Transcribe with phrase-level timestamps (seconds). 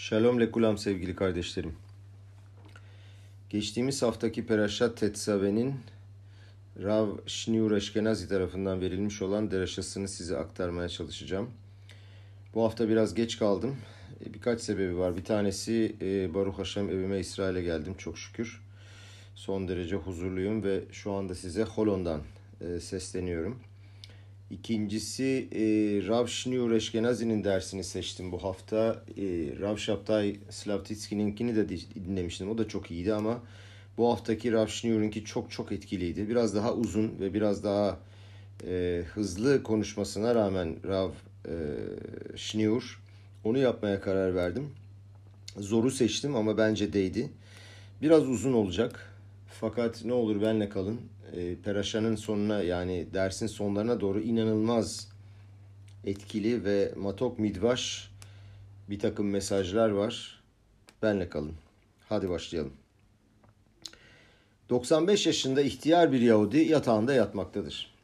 [0.00, 1.72] Shalom lekulam sevgili kardeşlerim.
[3.50, 5.74] Geçtiğimiz haftaki Perashat Tetsave'nin
[6.82, 11.50] Rav Shniur Eşkenazi tarafından verilmiş olan deraşasını size aktarmaya çalışacağım.
[12.54, 13.76] Bu hafta biraz geç kaldım.
[14.26, 15.16] E, birkaç sebebi var.
[15.16, 18.62] Bir tanesi e, Baruch Hashem evime İsrail'e geldim çok şükür.
[19.34, 22.20] Son derece huzurluyum ve şu anda size Holon'dan
[22.60, 23.60] e, sesleniyorum.
[24.50, 25.60] İkincisi e,
[26.08, 29.04] Rav Shniur Eşkenazi'nin dersini seçtim bu hafta.
[29.16, 29.22] E,
[29.60, 32.50] Rav Şaptay Slavtitski'ninkini de dinlemiştim.
[32.50, 33.42] O da çok iyiydi ama
[33.98, 36.28] bu haftaki Rav Shniur'unki çok çok etkiliydi.
[36.28, 37.98] Biraz daha uzun ve biraz daha
[38.66, 41.10] e, hızlı konuşmasına rağmen Rav
[41.48, 41.54] e,
[42.36, 43.02] Shniur
[43.44, 44.70] onu yapmaya karar verdim.
[45.56, 47.30] Zoru seçtim ama bence değdi.
[48.02, 49.14] Biraz uzun olacak.
[49.60, 51.00] Fakat ne olur benle kalın
[51.36, 55.08] e, Peraşan'ın sonuna yani dersin sonlarına doğru inanılmaz
[56.04, 58.10] etkili ve matok midvaş
[58.90, 60.42] bir takım mesajlar var.
[61.02, 61.54] Benle kalın.
[62.08, 62.72] Hadi başlayalım.
[64.70, 67.94] 95 yaşında ihtiyar bir Yahudi yatağında yatmaktadır.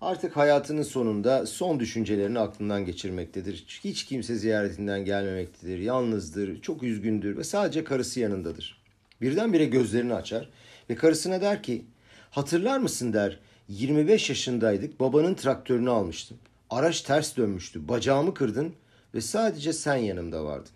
[0.00, 3.80] Artık hayatının sonunda son düşüncelerini aklından geçirmektedir.
[3.84, 5.78] Hiç kimse ziyaretinden gelmemektedir.
[5.78, 8.82] Yalnızdır, çok üzgündür ve sadece karısı yanındadır.
[9.20, 10.48] Birdenbire gözlerini açar
[10.90, 11.84] ve karısına der ki
[12.30, 13.38] Hatırlar mısın der.
[13.68, 15.00] 25 yaşındaydık.
[15.00, 16.38] Babanın traktörünü almıştım.
[16.70, 17.88] Araç ters dönmüştü.
[17.88, 18.74] Bacağımı kırdın
[19.14, 20.72] ve sadece sen yanımda vardın.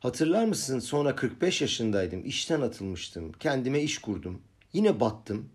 [0.00, 2.26] Hatırlar mısın sonra 45 yaşındaydım.
[2.26, 3.32] İşten atılmıştım.
[3.32, 4.42] Kendime iş kurdum.
[4.72, 5.48] Yine battım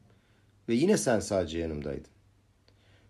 [0.70, 2.12] ve yine sen sadece yanımdaydın.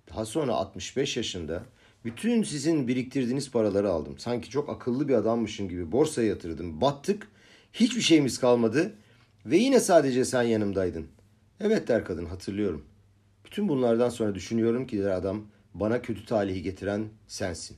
[0.10, 1.64] Daha sonra 65 yaşında
[2.06, 4.18] bütün sizin biriktirdiğiniz paraları aldım.
[4.18, 6.82] Sanki çok akıllı bir adammışım gibi borsaya yatırdım.
[6.82, 7.28] Battık.
[7.74, 8.94] Hiçbir şeyimiz kalmadı
[9.46, 11.08] ve yine sadece sen yanımdaydın.
[11.64, 12.86] Evet der kadın hatırlıyorum.
[13.46, 17.78] Bütün bunlardan sonra düşünüyorum ki der adam bana kötü talihi getiren sensin.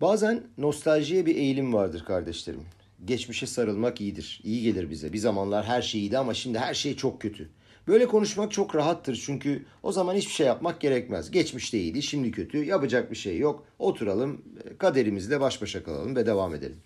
[0.00, 2.62] Bazen nostaljiye bir eğilim vardır kardeşlerim.
[3.04, 4.40] Geçmişe sarılmak iyidir.
[4.44, 5.12] İyi gelir bize.
[5.12, 7.50] Bir zamanlar her şey iyiydi ama şimdi her şey çok kötü.
[7.88, 11.30] Böyle konuşmak çok rahattır çünkü o zaman hiçbir şey yapmak gerekmez.
[11.30, 12.64] Geçmişte iyiydi, şimdi kötü.
[12.64, 13.66] Yapacak bir şey yok.
[13.78, 14.42] Oturalım,
[14.78, 16.80] kaderimizle baş başa kalalım ve devam edelim.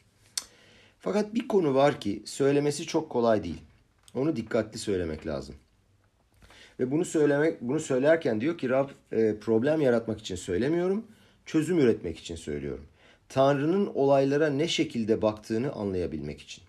[1.01, 3.68] Fakat bir konu var ki söylemesi çok kolay değil.
[4.15, 5.55] Onu dikkatli söylemek lazım.
[6.81, 11.07] Ve bunu söylemek, bunu söylerken diyor ki Rab e, problem yaratmak için söylemiyorum,
[11.47, 12.85] çözüm üretmek için söylüyorum.
[13.29, 16.65] Tanrı'nın olaylara ne şekilde baktığını anlayabilmek için.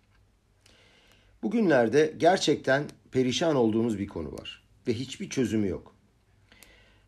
[1.44, 5.96] Bugünlerde gerçekten perişan olduğumuz bir konu var ve hiçbir çözümü yok.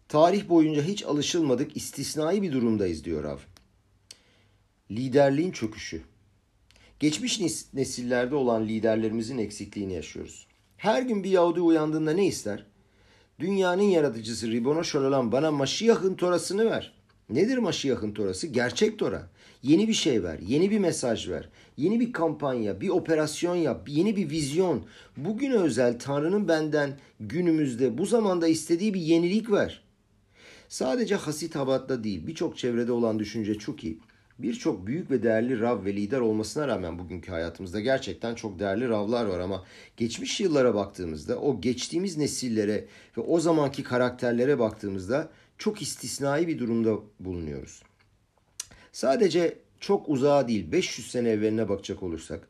[0.07, 3.37] Tarih boyunca hiç alışılmadık istisnai bir durumdayız diyor Rav.
[4.91, 6.01] Liderliğin çöküşü.
[7.01, 7.39] Geçmiş
[7.73, 10.47] nesillerde olan liderlerimizin eksikliğini yaşıyoruz.
[10.77, 12.65] Her gün bir Yahudi uyandığında ne ister?
[13.39, 16.93] Dünyanın yaratıcısı Ribono Şololan bana Maşiyah'ın torasını ver.
[17.29, 18.47] Nedir Maşiyah'ın torası?
[18.47, 19.29] Gerçek tora.
[19.63, 24.15] Yeni bir şey ver, yeni bir mesaj ver, yeni bir kampanya, bir operasyon yap, yeni
[24.15, 24.85] bir vizyon.
[25.17, 29.83] Bugün özel Tanrı'nın benden günümüzde bu zamanda istediği bir yenilik ver.
[30.69, 33.99] Sadece Hasit Habat'ta değil birçok çevrede olan düşünce çok iyi
[34.43, 39.25] birçok büyük ve değerli rav ve lider olmasına rağmen bugünkü hayatımızda gerçekten çok değerli ravlar
[39.25, 39.63] var ama
[39.97, 42.85] geçmiş yıllara baktığımızda o geçtiğimiz nesillere
[43.17, 47.83] ve o zamanki karakterlere baktığımızda çok istisnai bir durumda bulunuyoruz.
[48.91, 52.47] Sadece çok uzağa değil 500 sene evveline bakacak olursak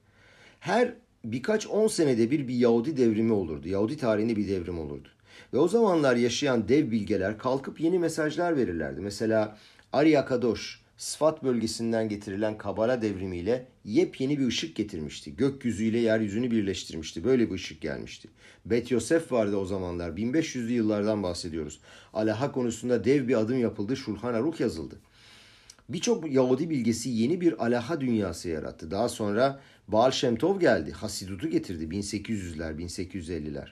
[0.59, 0.94] her
[1.25, 3.68] birkaç on senede bir bir Yahudi devrimi olurdu.
[3.68, 5.08] Yahudi tarihinde bir devrim olurdu.
[5.53, 9.02] Ve o zamanlar yaşayan dev bilgeler kalkıp yeni mesajlar verirlerdi.
[9.02, 9.58] Mesela
[9.94, 15.36] Arya Kadosh Sıfat bölgesinden getirilen Kabala devrimiyle yepyeni bir ışık getirmişti.
[15.36, 17.24] Gökyüzüyle yeryüzünü birleştirmişti.
[17.24, 18.28] Böyle bir ışık gelmişti.
[18.66, 20.10] Bet Yosef vardı o zamanlar.
[20.10, 21.80] 1500'lü yıllardan bahsediyoruz.
[22.14, 23.98] Alaha konusunda dev bir adım yapıldı.
[23.98, 25.00] Şulhan Aruch yazıldı.
[25.90, 28.92] Birçok Yahudi bilgesi yeni bir alaha dünyası yarattı.
[28.92, 30.92] Daha sonra Baal Shem geldi.
[30.92, 33.68] Hasidut'u getirdi 1800'ler, 1850'ler.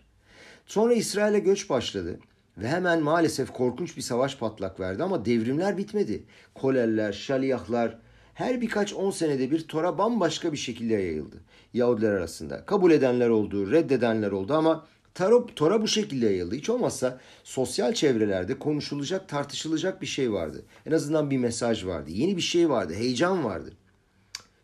[0.65, 2.19] Sonra İsrail'e göç başladı.
[2.61, 6.23] Ve hemen maalesef korkunç bir savaş patlak verdi ama devrimler bitmedi.
[6.55, 7.99] Koleller, şaliyahlar
[8.33, 11.37] her birkaç on senede bir Tora bambaşka bir şekilde yayıldı.
[11.73, 12.65] Yahudiler arasında.
[12.65, 16.55] Kabul edenler oldu, reddedenler oldu ama Tora, Tora bu şekilde yayıldı.
[16.55, 20.65] Hiç olmazsa sosyal çevrelerde konuşulacak, tartışılacak bir şey vardı.
[20.85, 22.11] En azından bir mesaj vardı.
[22.11, 23.73] Yeni bir şey vardı, heyecan vardı.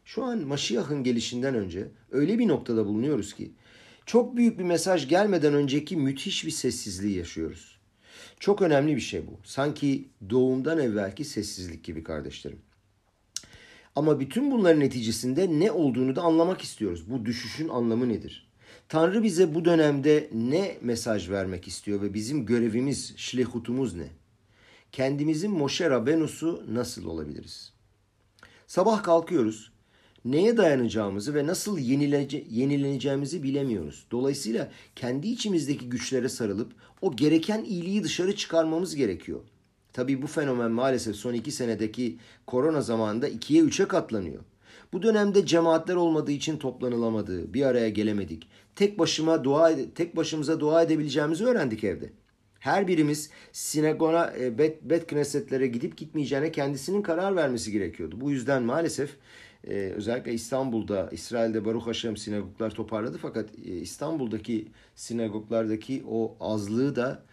[0.06, 3.52] Şu an Maşiyah'ın gelişinden önce öyle bir noktada bulunuyoruz ki
[4.06, 7.75] çok büyük bir mesaj gelmeden önceki müthiş bir sessizliği yaşıyoruz.
[8.46, 9.40] Çok önemli bir şey bu.
[9.44, 12.60] Sanki doğumdan evvelki sessizlik gibi kardeşlerim.
[13.96, 17.10] Ama bütün bunların neticesinde ne olduğunu da anlamak istiyoruz.
[17.10, 18.48] Bu düşüşün anlamı nedir?
[18.90, 24.08] Tanrı bize bu dönemde ne mesaj vermek istiyor ve bizim görevimiz, şlehutumuz ne?
[24.92, 27.74] Kendimizin Moşe Rabenus'u nasıl olabiliriz?
[28.68, 29.72] Sabah kalkıyoruz.
[30.26, 34.06] Neye dayanacağımızı ve nasıl yenilece, yenileneceğimizi bilemiyoruz.
[34.12, 36.74] Dolayısıyla kendi içimizdeki güçlere sarılıp
[37.06, 39.40] o gereken iyiliği dışarı çıkarmamız gerekiyor.
[39.94, 42.18] Tabii bu fenomen maalesef son iki senedeki
[42.48, 44.44] korona zamanında ikiye üçe katlanıyor.
[44.94, 48.48] Bu dönemde cemaatler olmadığı için toplanılamadı, bir araya gelemedik.
[48.75, 52.10] Tek başıma dua tek başımıza dua edebileceğimizi öğrendik evde.
[52.60, 58.22] Her birimiz sinagona, e, bet, bet knesetlere gidip gitmeyeceğine kendisinin karar vermesi gerekiyordu.
[58.22, 59.10] Bu yüzden maalesef
[59.68, 67.24] e, özellikle İstanbul'da, İsrail'de Baruch Hashem sinagoglar toparladı fakat e, İstanbul'daki sinagoglardaki o azlığı da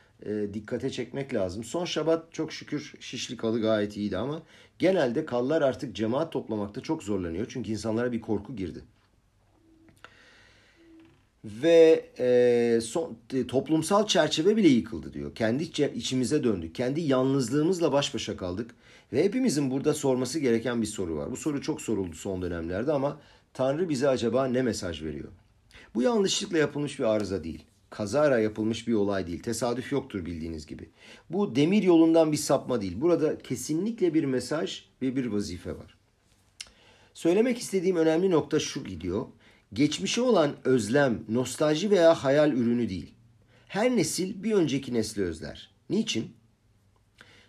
[0.55, 1.65] dikkate çekmek lazım.
[1.65, 4.43] Son şabat çok şükür Şişli Kalı gayet iyiydi ama
[4.79, 7.47] genelde kallar artık cemaat toplamakta çok zorlanıyor.
[7.49, 8.83] Çünkü insanlara bir korku girdi
[11.45, 15.35] ve e, son, e, toplumsal çerçeve bile yıkıldı diyor.
[15.35, 15.63] Kendi
[15.95, 16.75] içimize döndük.
[16.75, 18.75] Kendi yalnızlığımızla baş başa kaldık.
[19.13, 21.31] Ve hepimizin burada sorması gereken bir soru var.
[21.31, 23.21] Bu soru çok soruldu son dönemlerde ama
[23.55, 25.29] Tanrı bize acaba ne mesaj veriyor?
[25.95, 27.65] Bu yanlışlıkla yapılmış bir arıza değil.
[27.91, 29.43] Kazara yapılmış bir olay değil.
[29.43, 30.91] Tesadüf yoktur bildiğiniz gibi.
[31.31, 33.01] Bu demir yolundan bir sapma değil.
[33.01, 35.95] Burada kesinlikle bir mesaj ve bir vazife var.
[37.15, 39.27] Söylemek istediğim önemli nokta şu gidiyor.
[39.73, 43.15] Geçmişe olan özlem, nostalji veya hayal ürünü değil.
[43.69, 45.71] Her nesil bir önceki nesli özler.
[45.91, 46.42] Niçin?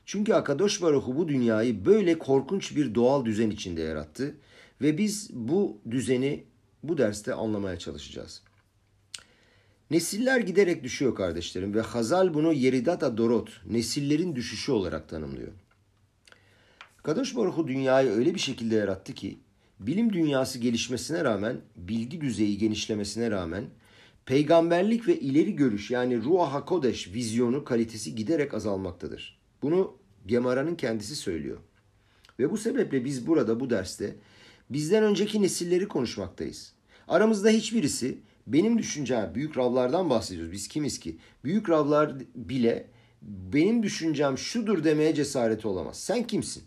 [0.06, 4.36] Çünkü Akadosh Baruhu bu dünyayı böyle korkunç bir doğal düzen içinde yarattı
[4.82, 6.44] ve biz bu düzeni
[6.84, 8.42] bu derste anlamaya çalışacağız.
[9.92, 15.52] Nesiller giderek düşüyor kardeşlerim ve Hazal bunu Yeridata Dorot, nesillerin düşüşü olarak tanımlıyor.
[17.04, 19.38] Kadosh Baruhu dünyayı öyle bir şekilde yarattı ki
[19.80, 23.66] bilim dünyası gelişmesine rağmen, bilgi düzeyi genişlemesine rağmen
[24.26, 29.43] peygamberlik ve ileri görüş yani Ruah HaKodeş vizyonu kalitesi giderek azalmaktadır.
[29.64, 31.58] Bunu Gemara'nın kendisi söylüyor.
[32.40, 34.16] Ve bu sebeple biz burada bu derste
[34.70, 36.74] bizden önceki nesilleri konuşmaktayız.
[37.08, 38.18] Aramızda hiçbirisi
[38.48, 40.52] benim düşüncem, büyük ravlardan bahsediyoruz.
[40.52, 41.18] Biz kimiz ki?
[41.44, 42.88] Büyük ravlar bile
[43.22, 46.00] benim düşüncem şudur demeye cesareti olamaz.
[46.00, 46.64] Sen kimsin?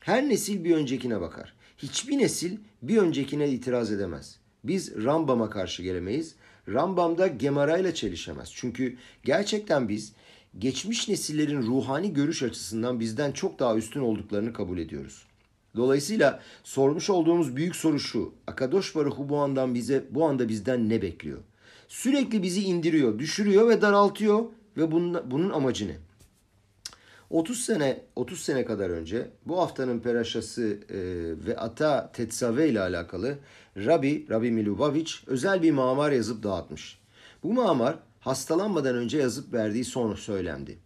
[0.00, 1.54] Her nesil bir öncekine bakar.
[1.78, 4.38] Hiçbir nesil bir öncekine itiraz edemez.
[4.64, 6.34] Biz Rambam'a karşı gelemeyiz.
[6.68, 8.50] Rambam da Gemara ile çelişemez.
[8.54, 10.12] Çünkü gerçekten biz
[10.58, 15.26] geçmiş nesillerin ruhani görüş açısından bizden çok daha üstün olduklarını kabul ediyoruz.
[15.76, 18.34] Dolayısıyla sormuş olduğumuz büyük soru şu.
[18.46, 21.38] Akadosh Baruhu bu andan bize bu anda bizden ne bekliyor?
[21.88, 24.44] Sürekli bizi indiriyor, düşürüyor ve daraltıyor
[24.76, 25.96] ve bunun, bunun amacı ne?
[27.30, 30.98] 30 sene 30 sene kadar önce bu haftanın peraşası e,
[31.46, 33.38] ve Ata Tetsave ile alakalı
[33.76, 36.98] Rabbi Rabbi Milubovic özel bir mamar yazıp dağıtmış.
[37.42, 40.78] Bu mamar hastalanmadan önce yazıp verdiği son söylemdi.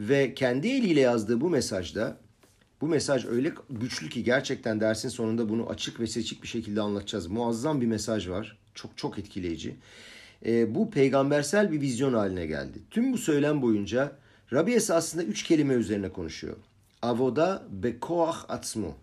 [0.00, 2.16] Ve kendi eliyle yazdığı bu mesajda
[2.80, 7.26] bu mesaj öyle güçlü ki gerçekten dersin sonunda bunu açık ve seçik bir şekilde anlatacağız.
[7.26, 8.58] Muazzam bir mesaj var.
[8.74, 9.76] Çok çok etkileyici.
[10.46, 12.78] E, bu peygambersel bir vizyon haline geldi.
[12.90, 14.12] Tüm bu söylem boyunca
[14.52, 16.56] Rabbi esasında üç kelime üzerine konuşuyor.
[17.02, 18.94] Avoda bekoah atzmu.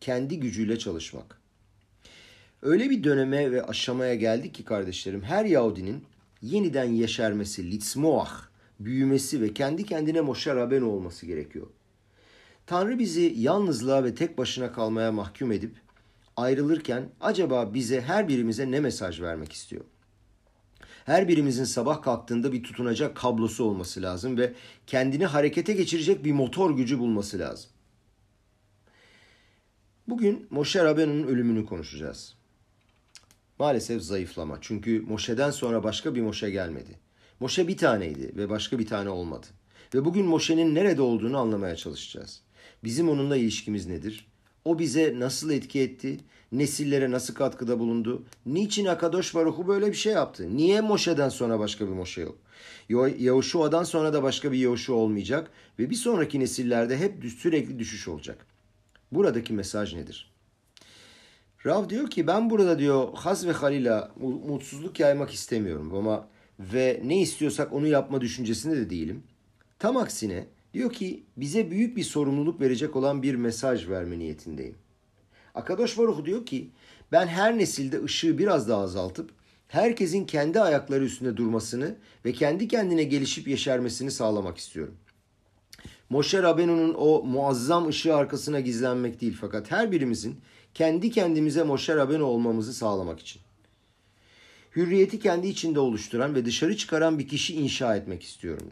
[0.00, 1.38] Kendi gücüyle çalışmak.
[2.62, 6.04] Öyle bir döneme ve aşamaya geldik ki kardeşlerim her Yahudinin
[6.44, 8.42] yeniden yeşermesi, litzmoah,
[8.80, 11.66] büyümesi ve kendi kendine Moşe Rabben olması gerekiyor.
[12.66, 15.76] Tanrı bizi yalnızlığa ve tek başına kalmaya mahkum edip
[16.36, 19.84] ayrılırken acaba bize her birimize ne mesaj vermek istiyor?
[21.04, 24.52] Her birimizin sabah kalktığında bir tutunacak kablosu olması lazım ve
[24.86, 27.70] kendini harekete geçirecek bir motor gücü bulması lazım.
[30.08, 32.34] Bugün Moşe Rabenu'nun ölümünü konuşacağız.
[33.58, 34.58] Maalesef zayıflama.
[34.60, 36.98] Çünkü Moşe'den sonra başka bir Moşe gelmedi.
[37.40, 39.46] Moşe bir taneydi ve başka bir tane olmadı.
[39.94, 42.42] Ve bugün Moşe'nin nerede olduğunu anlamaya çalışacağız.
[42.84, 44.26] Bizim onunla ilişkimiz nedir?
[44.64, 46.20] O bize nasıl etki etti?
[46.52, 48.24] Nesillere nasıl katkıda bulundu?
[48.46, 50.56] Niçin Akadosh Baruhu böyle bir şey yaptı?
[50.56, 52.38] Niye Moşe'den sonra başka bir Moşe yok?
[53.18, 58.46] Yahuşua'dan sonra da başka bir Yahuşua olmayacak ve bir sonraki nesillerde hep sürekli düşüş olacak.
[59.12, 60.33] Buradaki mesaj nedir?
[61.66, 64.12] Rav diyor ki ben burada diyor haz ve halila
[64.48, 66.28] mutsuzluk yaymak istemiyorum ama
[66.58, 69.22] ve ne istiyorsak onu yapma düşüncesinde de değilim.
[69.78, 74.76] Tam aksine Diyor ki bize büyük bir sorumluluk verecek olan bir mesaj verme niyetindeyim.
[75.54, 76.70] Akadosh Baruch diyor ki
[77.12, 79.30] ben her nesilde ışığı biraz daha azaltıp
[79.68, 84.94] herkesin kendi ayakları üstünde durmasını ve kendi kendine gelişip yeşermesini sağlamak istiyorum.
[86.10, 90.40] Moşe Rabenu'nun o muazzam ışığı arkasına gizlenmek değil fakat her birimizin
[90.74, 93.42] kendi kendimize Moşe Rabenu olmamızı sağlamak için.
[94.76, 98.70] Hürriyeti kendi içinde oluşturan ve dışarı çıkaran bir kişi inşa etmek istiyorum.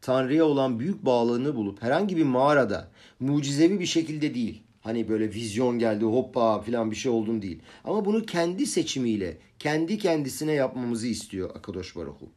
[0.00, 5.78] Tanrı'ya olan büyük bağlılığını bulup herhangi bir mağarada mucizevi bir şekilde değil Hani böyle vizyon
[5.78, 7.62] geldi hoppa falan bir şey oldum değil.
[7.84, 12.30] Ama bunu kendi seçimiyle, kendi kendisine yapmamızı istiyor Akadosh Baruhu.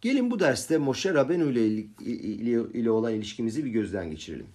[0.00, 1.66] Gelin bu derste Moshe Rabenu ile,
[2.00, 4.46] ile, ile olan ilişkimizi bir gözden geçirelim.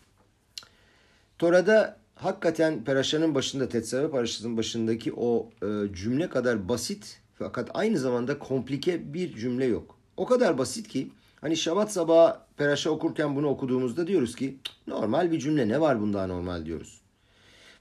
[1.37, 8.39] Tora'da hakikaten Peraşa'nın başında, Tetsave Paraşası'nın başındaki o e, cümle kadar basit fakat aynı zamanda
[8.39, 9.95] komplike bir cümle yok.
[10.17, 11.09] O kadar basit ki
[11.41, 14.57] hani Şabat sabahı Peraşa okurken bunu okuduğumuzda diyoruz ki
[14.87, 17.01] normal bir cümle ne var bunda normal diyoruz.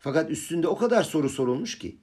[0.00, 1.96] Fakat üstünde o kadar soru sorulmuş ki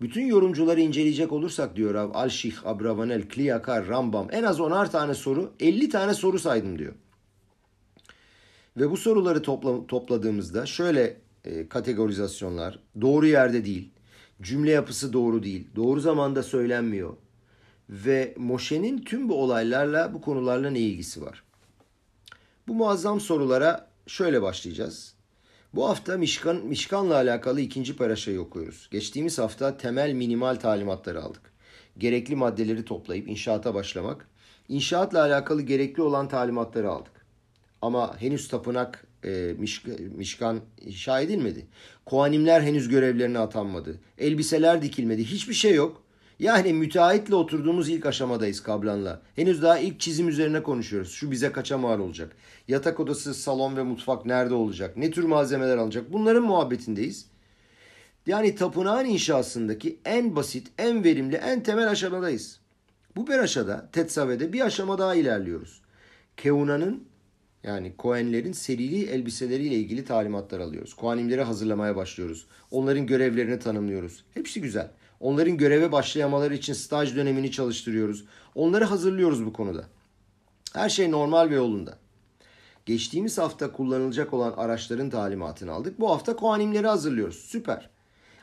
[0.00, 5.52] bütün yorumcuları inceleyecek olursak diyor Rav Alşih, Abravanel, Kliyakar, Rambam en az onar tane soru
[5.60, 6.94] 50 tane soru saydım diyor.
[8.76, 13.90] Ve bu soruları topla, topladığımızda şöyle e, kategorizasyonlar doğru yerde değil,
[14.42, 17.16] cümle yapısı doğru değil, doğru zamanda söylenmiyor
[17.90, 21.42] ve Moşe'nin tüm bu olaylarla bu konularla ne ilgisi var?
[22.68, 25.14] Bu muazzam sorulara şöyle başlayacağız.
[25.74, 28.88] Bu hafta Mişkan, Mişkan'la alakalı ikinci paraşayı okuyoruz.
[28.90, 31.52] Geçtiğimiz hafta temel minimal talimatları aldık.
[31.98, 34.28] Gerekli maddeleri toplayıp inşaata başlamak.
[34.68, 37.26] İnşaatla alakalı gerekli olan talimatları aldık.
[37.82, 39.54] Ama henüz tapınak e,
[40.16, 41.66] Mişkan inşa edilmedi.
[42.06, 44.00] Koanimler henüz görevlerine atanmadı.
[44.18, 45.24] Elbiseler dikilmedi.
[45.24, 46.02] Hiçbir şey yok.
[46.38, 49.22] Yani müteahhitle oturduğumuz ilk aşamadayız Kablan'la.
[49.36, 51.12] Henüz daha ilk çizim üzerine konuşuyoruz.
[51.12, 52.36] Şu bize kaça mal olacak?
[52.68, 54.96] Yatak odası, salon ve mutfak nerede olacak?
[54.96, 56.12] Ne tür malzemeler alacak?
[56.12, 57.26] Bunların muhabbetindeyiz.
[58.26, 62.60] Yani tapınağın inşasındaki en basit, en verimli, en temel aşamadayız.
[63.16, 65.80] Bu bir aşamada, Tetsave'de bir aşama daha ilerliyoruz.
[66.36, 67.04] Keuna'nın
[67.64, 70.94] yani Kohenlerin serili elbiseleriyle ilgili talimatlar alıyoruz.
[70.94, 72.46] Kohanimleri hazırlamaya başlıyoruz.
[72.70, 74.24] Onların görevlerini tanımlıyoruz.
[74.34, 74.90] Hepsi güzel.
[75.20, 78.24] Onların göreve başlayamaları için staj dönemini çalıştırıyoruz.
[78.54, 79.84] Onları hazırlıyoruz bu konuda.
[80.74, 81.98] Her şey normal ve yolunda.
[82.86, 86.00] Geçtiğimiz hafta kullanılacak olan araçların talimatını aldık.
[86.00, 87.36] Bu hafta kohanimleri hazırlıyoruz.
[87.36, 87.90] Süper.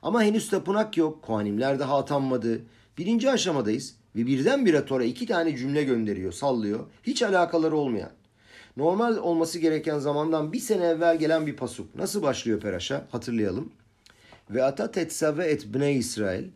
[0.02, 1.22] Ama henüz tapınak yok.
[1.22, 2.62] Kohanimler daha atanmadı.
[2.98, 3.96] Birinci aşamadayız.
[4.16, 6.80] Ve birdenbire Tora iki tane cümle gönderiyor, sallıyor.
[7.04, 8.12] Hiç alakaları olmayan.
[8.78, 11.96] Normal olması gereken zamandan bir sene evvel gelen bir pasuk.
[11.96, 13.08] Nasıl başlıyor Peraş'a?
[13.12, 13.72] Hatırlayalım.
[14.50, 16.48] Ve ata tetsave et bne İsrail.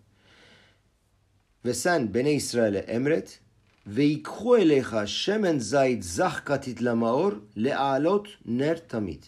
[1.65, 3.39] Ve sen bene İsrail'e emret.
[3.87, 9.23] Ve ikhu eleyha şemen zayid zahkatit lamaor lealot ner tamid.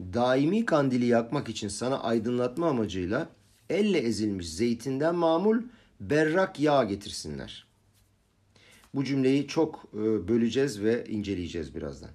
[0.00, 3.28] Daimi kandili yakmak için sana aydınlatma amacıyla
[3.70, 5.62] elle ezilmiş zeytinden mamul
[6.00, 7.69] berrak yağ getirsinler.''
[8.94, 12.10] Bu cümleyi çok e, böleceğiz ve inceleyeceğiz birazdan.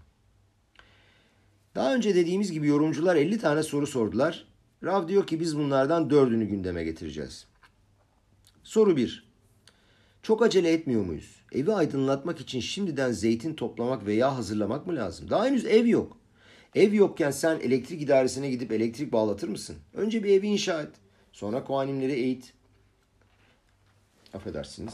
[1.75, 4.47] Daha önce dediğimiz gibi yorumcular 50 tane soru sordular.
[4.83, 7.47] Rav diyor ki biz bunlardan dördünü gündeme getireceğiz.
[8.63, 9.25] Soru 1.
[10.23, 11.35] Çok acele etmiyor muyuz?
[11.51, 15.29] Evi aydınlatmak için şimdiden zeytin toplamak veya hazırlamak mı lazım?
[15.29, 16.17] Daha henüz ev yok.
[16.75, 19.75] Ev yokken sen elektrik idaresine gidip elektrik bağlatır mısın?
[19.93, 20.91] Önce bir evi inşa et.
[21.33, 22.53] Sonra koanimleri eğit.
[24.33, 24.93] Affedersiniz.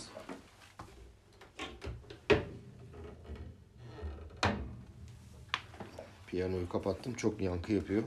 [6.32, 7.14] Piyanoyu kapattım.
[7.14, 8.04] Çok yankı yapıyor.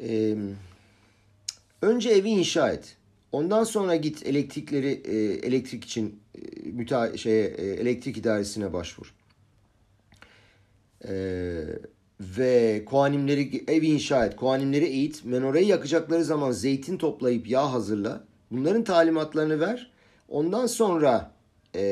[0.00, 0.36] Ee,
[1.82, 2.96] önce evi inşa et.
[3.32, 9.14] Ondan sonra git elektrikleri e, elektrik için e, müta şeye e, elektrik idaresine başvur.
[11.08, 11.64] Ee,
[12.20, 14.36] ve koanimleri evi inşa et.
[14.36, 15.24] Koanimleri eğit.
[15.24, 18.24] Menoreyi yakacakları zaman zeytin toplayıp yağ hazırla.
[18.50, 19.90] Bunların talimatlarını ver.
[20.28, 21.33] Ondan sonra
[21.74, 21.82] e,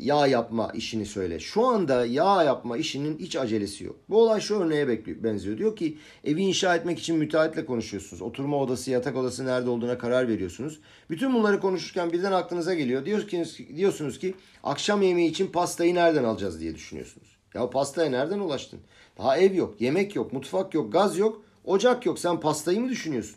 [0.00, 1.40] yağ yapma işini söyle.
[1.40, 3.96] Şu anda yağ yapma işinin hiç acelesi yok.
[4.08, 5.58] Bu olay şu örneğe benziyor.
[5.58, 8.22] Diyor ki evi inşa etmek için müteahhitle konuşuyorsunuz.
[8.22, 10.80] Oturma odası, yatak odası nerede olduğuna karar veriyorsunuz.
[11.10, 13.04] Bütün bunları konuşurken birden aklınıza geliyor.
[13.06, 17.28] Diyorsunuz ki, diyorsunuz ki akşam yemeği için pastayı nereden alacağız diye düşünüyorsunuz.
[17.54, 18.80] Ya pastaya nereden ulaştın?
[19.18, 22.18] Daha ev yok, yemek yok, mutfak yok, gaz yok, ocak yok.
[22.18, 23.36] Sen pastayı mı düşünüyorsun?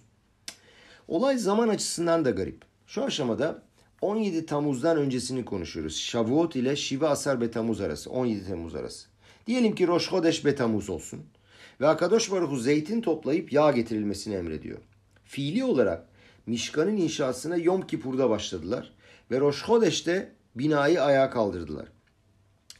[1.08, 2.62] Olay zaman açısından da garip.
[2.88, 3.62] Şu aşamada
[4.04, 5.98] 17 Temmuz'dan öncesini konuşuyoruz.
[5.98, 8.10] Shavuot ile Shiva Asar Betamuz arası.
[8.10, 9.08] 17 Temmuz arası.
[9.48, 11.20] Diyelim ki Chodesh Betamuz olsun.
[11.82, 14.80] Ve Akadosh Baruhu zeytin toplayıp yağ getirilmesini emrediyor.
[15.26, 16.08] Fiili olarak
[16.46, 18.94] Mişkan'ın inşasına Yom Kipur'da başladılar.
[19.32, 21.88] Ve Rosh Chodesh'te binayı ayağa kaldırdılar.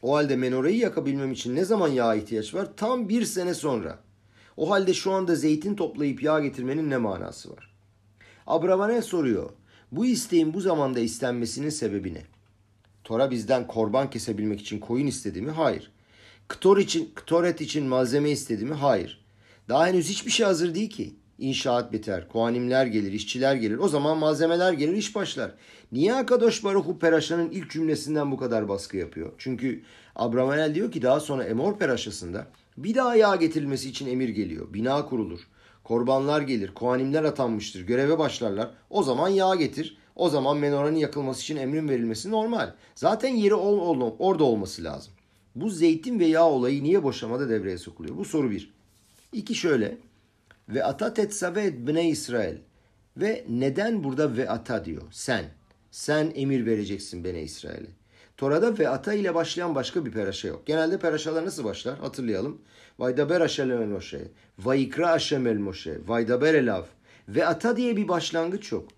[0.02, 2.68] O halde menoreyi yakabilmem için ne zaman yağ ihtiyaç var?
[2.76, 3.98] Tam bir sene sonra.
[4.56, 7.74] O halde şu anda zeytin toplayıp yağ getirmenin ne manası var?
[8.46, 9.50] Abravane soruyor.
[9.96, 12.22] Bu isteğin bu zamanda istenmesinin sebebi ne?
[13.04, 15.50] Tora bizden korban kesebilmek için koyun istedi mi?
[15.50, 15.90] Hayır.
[16.48, 18.74] Ktor için, ktoret için malzeme istedi mi?
[18.74, 19.24] Hayır.
[19.68, 21.14] Daha henüz hiçbir şey hazır değil ki.
[21.38, 23.78] İnşaat biter, kuanimler gelir, işçiler gelir.
[23.78, 25.50] O zaman malzemeler gelir, iş başlar.
[25.92, 29.32] Niye Akadosh Baruhu Peraşa'nın ilk cümlesinden bu kadar baskı yapıyor?
[29.38, 29.82] Çünkü
[30.16, 32.46] Abramelel diyor ki daha sonra Emor Peraşası'nda
[32.76, 34.74] bir daha yağ getirilmesi için emir geliyor.
[34.74, 35.40] Bina kurulur.
[35.84, 38.70] Korbanlar gelir, kohanimler atanmıştır, göreve başlarlar.
[38.90, 39.96] O zaman yağ getir.
[40.16, 42.72] O zaman menoranın yakılması için emrin verilmesi normal.
[42.94, 45.12] Zaten yeri ol, ol, orada olması lazım.
[45.54, 48.16] Bu zeytin ve yağ olayı niye boşamada devreye sokuluyor?
[48.16, 48.74] Bu soru bir.
[49.32, 49.98] İki şöyle.
[50.68, 52.56] Ve ata tetsabe et bne İsrail.
[53.16, 55.02] Ve neden burada ve ata diyor?
[55.10, 55.44] Sen.
[55.90, 58.03] Sen emir vereceksin bene İsrail'e.
[58.36, 60.66] Tora'da ve ata ile başlayan başka bir peraşa yok.
[60.66, 61.98] Genelde peraşalar nasıl başlar?
[61.98, 62.58] Hatırlayalım.
[62.98, 64.28] Vaydaber Hashem el Moshe.
[64.58, 65.98] Vayikra Hashem el Moshe.
[66.06, 66.82] Vaydaber elav.
[67.28, 68.88] Ve ata diye bir başlangıç yok.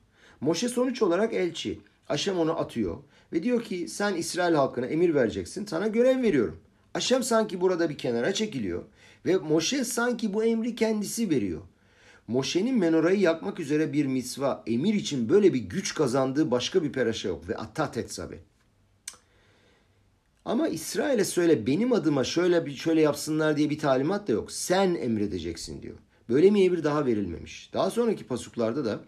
[0.41, 1.81] Moşe sonuç olarak elçi.
[2.09, 2.97] Aşem onu atıyor
[3.33, 5.67] ve diyor ki sen İsrail halkına emir vereceksin.
[5.67, 6.57] Sana görev veriyorum.
[6.95, 8.83] Aşem sanki burada bir kenara çekiliyor
[9.27, 11.61] ve Moşe sanki bu emri kendisi veriyor.
[12.29, 17.29] Moşe'nin menorayı yakmak üzere bir misva, emir için böyle bir güç kazandığı başka bir peraşa
[17.29, 17.49] yok.
[17.49, 18.39] Ve atat etsabe.
[20.47, 24.53] Ama İsrail'e söyle benim adıma şöyle şöyle yapsınlar diye bir talimat da yok.
[24.53, 25.95] Sen emredeceksin diyor.
[26.29, 27.71] Böyle bir daha verilmemiş.
[27.73, 29.01] Daha sonraki pasuklarda da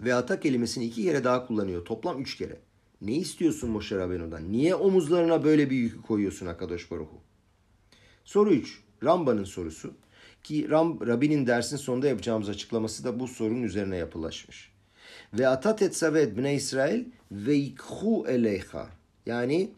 [0.00, 1.84] ve ata kelimesini iki kere daha kullanıyor.
[1.84, 2.56] Toplam üç kere.
[3.00, 4.52] Ne istiyorsun Moşe Rabenu'dan?
[4.52, 7.20] Niye omuzlarına böyle bir yükü koyuyorsun Akadosh Baruhu?
[8.24, 8.82] Soru 3.
[9.04, 9.94] Ramba'nın sorusu.
[10.42, 14.72] Ki Ram, Rabbi'nin dersin sonunda yapacağımız açıklaması da bu sorunun üzerine yapılaşmış.
[15.34, 18.88] Ve atat etsavet bne İsrail ve ikhu eleyha.
[19.26, 19.70] Yani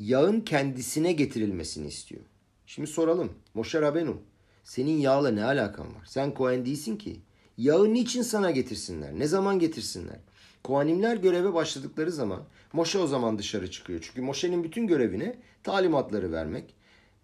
[0.00, 2.22] yağın kendisine getirilmesini istiyor.
[2.66, 3.32] Şimdi soralım.
[3.54, 4.16] Moşe Rabenu
[4.64, 6.04] senin yağla ne alakan var?
[6.06, 7.20] Sen Kohen değilsin ki.
[7.58, 9.18] Yağı niçin sana getirsinler?
[9.18, 10.16] Ne zaman getirsinler?
[10.64, 12.42] Kohanimler göreve başladıkları zaman
[12.72, 14.00] Moşe o zaman dışarı çıkıyor.
[14.02, 16.74] Çünkü Moşe'nin bütün görevine talimatları vermek,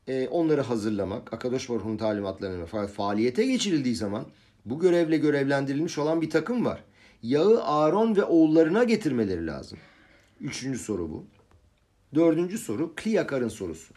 [0.08, 4.26] e, onları hazırlamak, Akadosh Baruch'un talimatlarını faaliyete geçirildiği zaman
[4.64, 6.84] bu görevle görevlendirilmiş olan bir takım var.
[7.22, 9.78] Yağı Aaron ve oğullarına getirmeleri lazım.
[10.40, 11.24] Üçüncü soru bu.
[12.14, 13.94] Dördüncü soru Kliyakar'ın sorusu.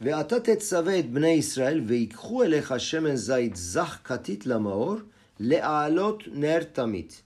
[0.00, 5.00] Ve ata tetsave et bnei İsrail ve ikhu elecha shemen zayit zah katit lamaor
[5.40, 7.22] lealot ner tamit.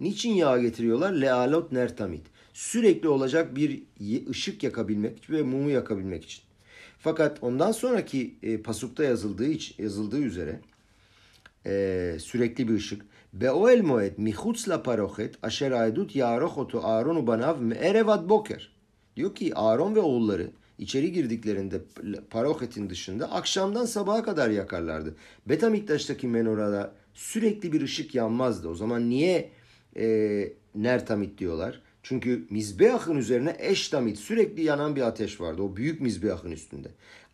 [0.00, 1.12] Niçin yağ getiriyorlar?
[1.12, 2.26] Lealot ner tamit.
[2.52, 3.82] Sürekli olacak bir
[4.30, 6.42] ışık yakabilmek ve mumu yakabilmek için.
[6.98, 10.60] Fakat ondan sonraki e, pasukta yazıldığı için, yazıldığı üzere
[11.66, 13.02] e, sürekli bir ışık.
[13.32, 18.72] Beoel moed mihutz la parochet asher aedut yarochotu Aaron banav me'erev ad boker.
[19.16, 21.80] Diyor ki Aaron ve oğulları içeri girdiklerinde
[22.30, 25.14] parohetin dışında akşamdan sabaha kadar yakarlardı.
[25.46, 28.68] Betamiktaş'taki menorada sürekli bir ışık yanmazdı.
[28.68, 29.50] O zaman niye
[29.96, 31.82] e, nertamit diyorlar?
[32.02, 35.62] Çünkü mizbeahın üzerine eştamit sürekli yanan bir ateş vardı.
[35.62, 36.88] O büyük mizbeahın üstünde.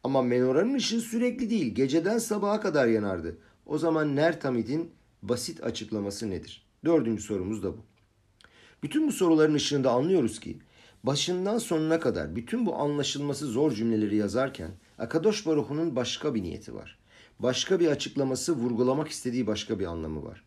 [0.04, 1.74] Ama menoranın ışığı sürekli değil.
[1.74, 3.36] Geceden sabaha kadar yanardı.
[3.66, 4.90] O zaman nertamidin
[5.28, 6.66] basit açıklaması nedir?
[6.84, 7.84] Dördüncü sorumuz da bu.
[8.82, 10.58] Bütün bu soruların ışığında anlıyoruz ki
[11.04, 16.98] başından sonuna kadar bütün bu anlaşılması zor cümleleri yazarken Akadosh Baruhu'nun başka bir niyeti var.
[17.38, 20.44] Başka bir açıklaması, vurgulamak istediği başka bir anlamı var.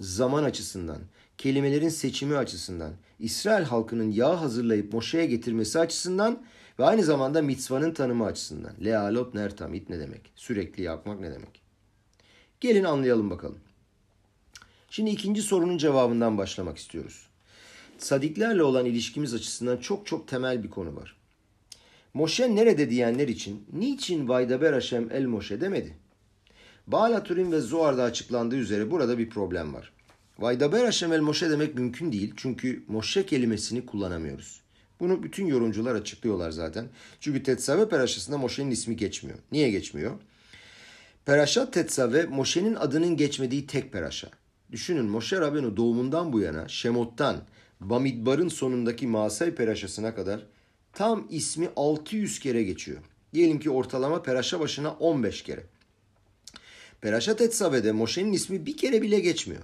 [0.00, 0.98] Zaman açısından,
[1.38, 6.42] kelimelerin seçimi açısından, İsrail halkının yağ hazırlayıp Moşe'ye getirmesi açısından
[6.78, 8.72] ve aynı zamanda mitzvanın tanımı açısından.
[8.84, 10.32] Lealot nertamit ne demek?
[10.36, 11.62] Sürekli yapmak ne demek?
[12.60, 13.58] Gelin anlayalım bakalım.
[14.90, 17.26] Şimdi ikinci sorunun cevabından başlamak istiyoruz.
[17.98, 21.16] Sadiklerle olan ilişkimiz açısından çok çok temel bir konu var.
[22.14, 25.96] Moşe nerede diyenler için niçin Vaydaber Hashem el Moşe demedi?
[26.86, 29.92] Baal Turim ve Zoar'da açıklandığı üzere burada bir problem var.
[30.38, 34.60] Vaydaber Hashem el Moşe demek mümkün değil çünkü Moşe kelimesini kullanamıyoruz.
[35.00, 36.88] Bunu bütün yorumcular açıklıyorlar zaten.
[37.20, 39.38] Çünkü Tetsave Peraşası'nda Moşe'nin ismi geçmiyor.
[39.52, 40.12] Niye geçmiyor?
[41.24, 44.28] Peraşat Tetsave Moşe'nin adının geçmediği tek peraşa.
[44.72, 47.36] Düşünün Moşe Rabenu doğumundan bu yana Şemot'tan
[47.80, 50.46] Bamidbar'ın sonundaki Masay peraşasına kadar
[50.92, 52.98] tam ismi 600 kere geçiyor.
[53.34, 55.62] Diyelim ki ortalama peraşa başına 15 kere.
[57.00, 59.62] Peraşat Etsave'de Moşe'nin ismi bir kere bile geçmiyor.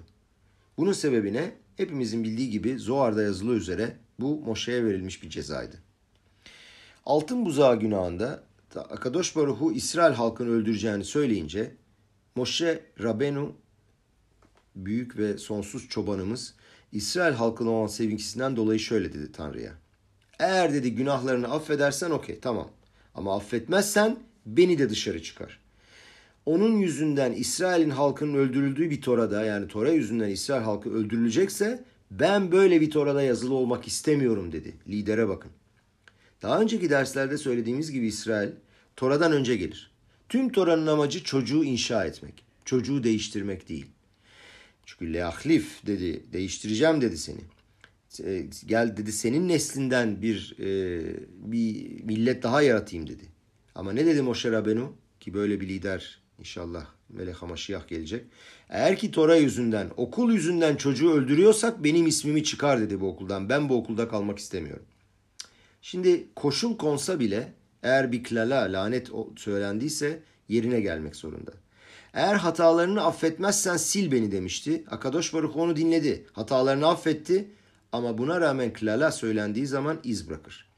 [0.78, 1.52] Bunun sebebi ne?
[1.76, 5.76] Hepimizin bildiği gibi Zohar'da yazılı üzere bu Moşe'ye verilmiş bir cezaydı.
[7.06, 8.42] Altın buzağı günahında
[8.76, 11.74] Akadosh Baruhu İsrail halkını öldüreceğini söyleyince
[12.36, 13.52] Moşe Rabenu
[14.76, 16.54] büyük ve sonsuz çobanımız
[16.92, 19.72] İsrail halkına olan sevgisinden dolayı şöyle dedi Tanrı'ya.
[20.38, 22.70] Eğer dedi günahlarını affedersen okey tamam.
[23.14, 25.60] Ama affetmezsen beni de dışarı çıkar.
[26.46, 32.80] Onun yüzünden İsrail'in halkının öldürüldüğü bir Tora'da yani Tora yüzünden İsrail halkı öldürülecekse ben böyle
[32.80, 34.74] bir Tora'da yazılı olmak istemiyorum dedi.
[34.88, 35.50] Lidere bakın.
[36.42, 38.50] Daha önceki derslerde söylediğimiz gibi İsrail
[38.96, 39.90] Tora'dan önce gelir.
[40.28, 42.44] Tüm Tora'nın amacı çocuğu inşa etmek.
[42.64, 43.86] Çocuğu değiştirmek değil.
[44.98, 47.40] Çünkü leahlif dedi, değiştireceğim dedi seni.
[48.24, 51.02] E, gel dedi senin neslinden bir e,
[51.52, 53.22] bir millet daha yaratayım dedi.
[53.74, 54.92] Ama ne dedi Moshe Rabenu?
[55.20, 58.24] Ki böyle bir lider inşallah Melek Hamaşiyah gelecek.
[58.68, 63.48] Eğer ki Tora yüzünden, okul yüzünden çocuğu öldürüyorsak benim ismimi çıkar dedi bu okuldan.
[63.48, 64.86] Ben bu okulda kalmak istemiyorum.
[65.82, 67.52] Şimdi koşul konsa bile
[67.82, 71.52] eğer bir klala, lanet söylendiyse yerine gelmek zorunda.
[72.14, 74.84] Eğer hatalarını affetmezsen sil beni demişti.
[74.90, 76.26] Akadosh Baruch onu dinledi.
[76.32, 77.50] Hatalarını affetti
[77.92, 80.68] ama buna rağmen klala söylendiği zaman iz bırakır.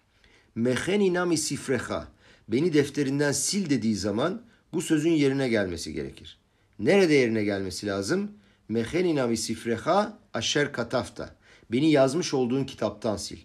[0.54, 2.08] Mecheninami sifreha
[2.48, 4.42] beni defterinden sil dediği zaman
[4.72, 6.38] bu sözün yerine gelmesi gerekir.
[6.78, 8.30] Nerede yerine gelmesi lazım?
[8.68, 11.34] Mecheninami sifreha aşer katafta.
[11.72, 13.40] Beni yazmış olduğun kitaptan sil.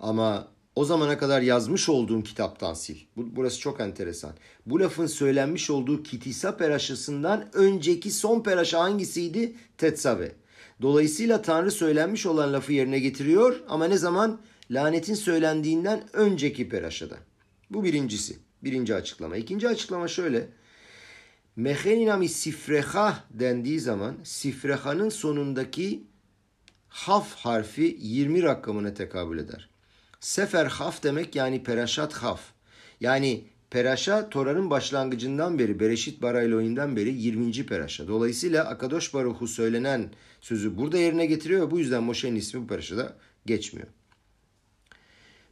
[0.00, 0.48] Ama
[0.80, 2.98] o zamana kadar yazmış olduğun kitaptan sil.
[3.16, 4.32] Burası çok enteresan.
[4.66, 9.56] Bu lafın söylenmiş olduğu kitisa peraşasından önceki son peraşa hangisiydi?
[9.78, 10.32] Tetsave.
[10.82, 14.40] Dolayısıyla Tanrı söylenmiş olan lafı yerine getiriyor ama ne zaman?
[14.70, 17.16] Lanetin söylendiğinden önceki peraşada.
[17.70, 18.38] Bu birincisi.
[18.64, 19.36] Birinci açıklama.
[19.36, 20.48] İkinci açıklama şöyle.
[21.56, 26.04] Mecheninami sifreha dendiği zaman sifrehanın sonundaki
[26.88, 29.70] haf harfi 20 rakamına tekabül eder.
[30.20, 32.40] Sefer haf demek yani peraşat haf.
[33.00, 37.66] Yani peraşa Tora'nın başlangıcından beri, Bereşit bara Elohim'den beri 20.
[37.66, 38.08] peraşa.
[38.08, 43.16] Dolayısıyla Akadosh Baruhu söylenen sözü burada yerine getiriyor ve bu yüzden Moşe'nin ismi bu peraşada
[43.46, 43.88] geçmiyor.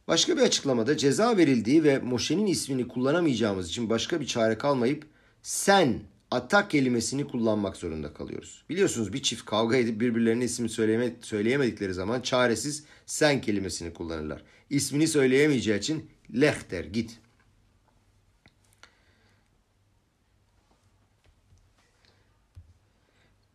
[0.07, 5.05] Başka bir açıklamada ceza verildiği ve Moşe'nin ismini kullanamayacağımız için başka bir çare kalmayıp
[5.41, 5.99] sen
[6.31, 8.63] atak kelimesini kullanmak zorunda kalıyoruz.
[8.69, 14.43] Biliyorsunuz bir çift kavga edip birbirlerine ismi söyleyeme, söyleyemedikleri zaman çaresiz sen kelimesini kullanırlar.
[14.69, 16.09] İsmini söyleyemeyeceği için
[16.41, 17.19] leh der git.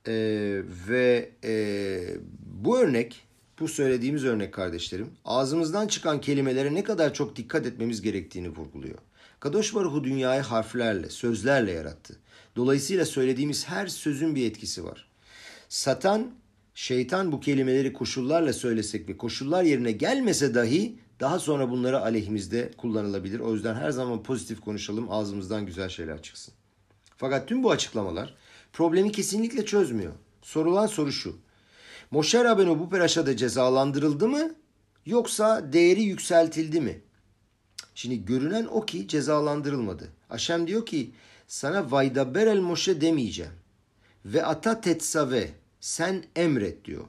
[0.07, 1.55] Ee, ve e,
[2.41, 3.27] bu örnek,
[3.61, 8.99] bu söylediğimiz örnek kardeşlerim, ağzımızdan çıkan kelimelere ne kadar çok dikkat etmemiz gerektiğini vurguluyor.
[9.41, 12.17] Kadosh Baruhu dünyayı harflerle, sözlerle yarattı.
[12.57, 15.09] Dolayısıyla söylediğimiz her sözün bir etkisi var.
[15.69, 16.31] Satan,
[16.75, 23.41] şeytan bu kelimeleri koşullarla söylesek ve koşullar yerine gelmese dahi daha sonra bunları aleyhimizde kullanılabilir.
[23.41, 26.55] O yüzden her zaman pozitif konuşalım, ağzımızdan güzel şeyler çıksın.
[27.17, 28.35] Fakat tüm bu açıklamalar
[28.73, 30.13] problemi kesinlikle çözmüyor.
[30.43, 31.37] Sorulan soru şu.
[32.11, 34.55] Moşer Rabenu bu peraşada cezalandırıldı mı
[35.07, 37.01] yoksa değeri yükseltildi mi?
[37.95, 40.09] Şimdi görünen o ki cezalandırılmadı.
[40.31, 41.11] Aşem diyor ki
[41.55, 43.53] sana vaydaber el Moşe demeyeceğim.
[44.25, 47.05] Ve ata tetsave sen emret diyor.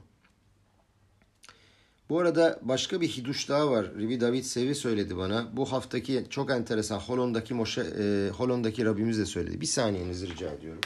[2.08, 3.94] Bu arada başka bir hiduş daha var.
[3.98, 5.56] Rivi David Sevi söyledi bana.
[5.56, 9.60] Bu haftaki çok enteresan Holon'daki Moşe, e, Holon'daki Rabbimiz de söyledi.
[9.60, 10.80] Bir saniyenizi rica ediyorum.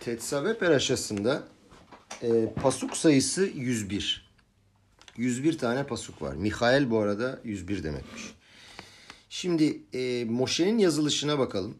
[0.00, 1.42] Tetsave Peraşası'nda
[2.22, 4.28] e, pasuk sayısı 101.
[5.16, 6.34] 101 tane pasuk var.
[6.34, 8.22] Mihail bu arada 101 demekmiş.
[9.30, 11.76] Şimdi e, Moşe'nin yazılışına bakalım.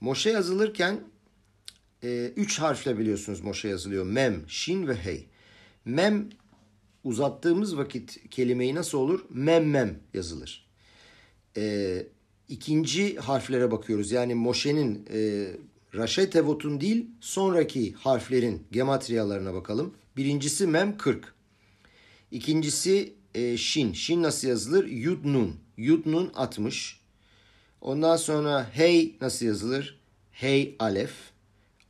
[0.00, 1.00] Moşe yazılırken
[2.04, 4.04] e, üç harfle biliyorsunuz Moşe yazılıyor.
[4.06, 5.26] Mem, Şin ve Hey.
[5.84, 6.28] Mem
[7.04, 9.24] uzattığımız vakit kelimeyi nasıl olur?
[9.30, 10.66] Mem mem yazılır.
[11.56, 12.06] E,
[12.48, 14.12] ikinci harflere bakıyoruz.
[14.12, 15.50] Yani Moşe'nin e,
[15.94, 19.94] Raşetevot'un değil sonraki harflerin gematriyalarına bakalım.
[20.16, 21.34] Birincisi mem 40.
[22.30, 23.92] İkincisi e, şin.
[23.92, 24.86] Şin nasıl yazılır?
[24.86, 25.56] Yud nun.
[25.76, 27.00] Yud nun 60.
[27.80, 30.00] Ondan sonra hey nasıl yazılır?
[30.32, 31.12] Hey alef.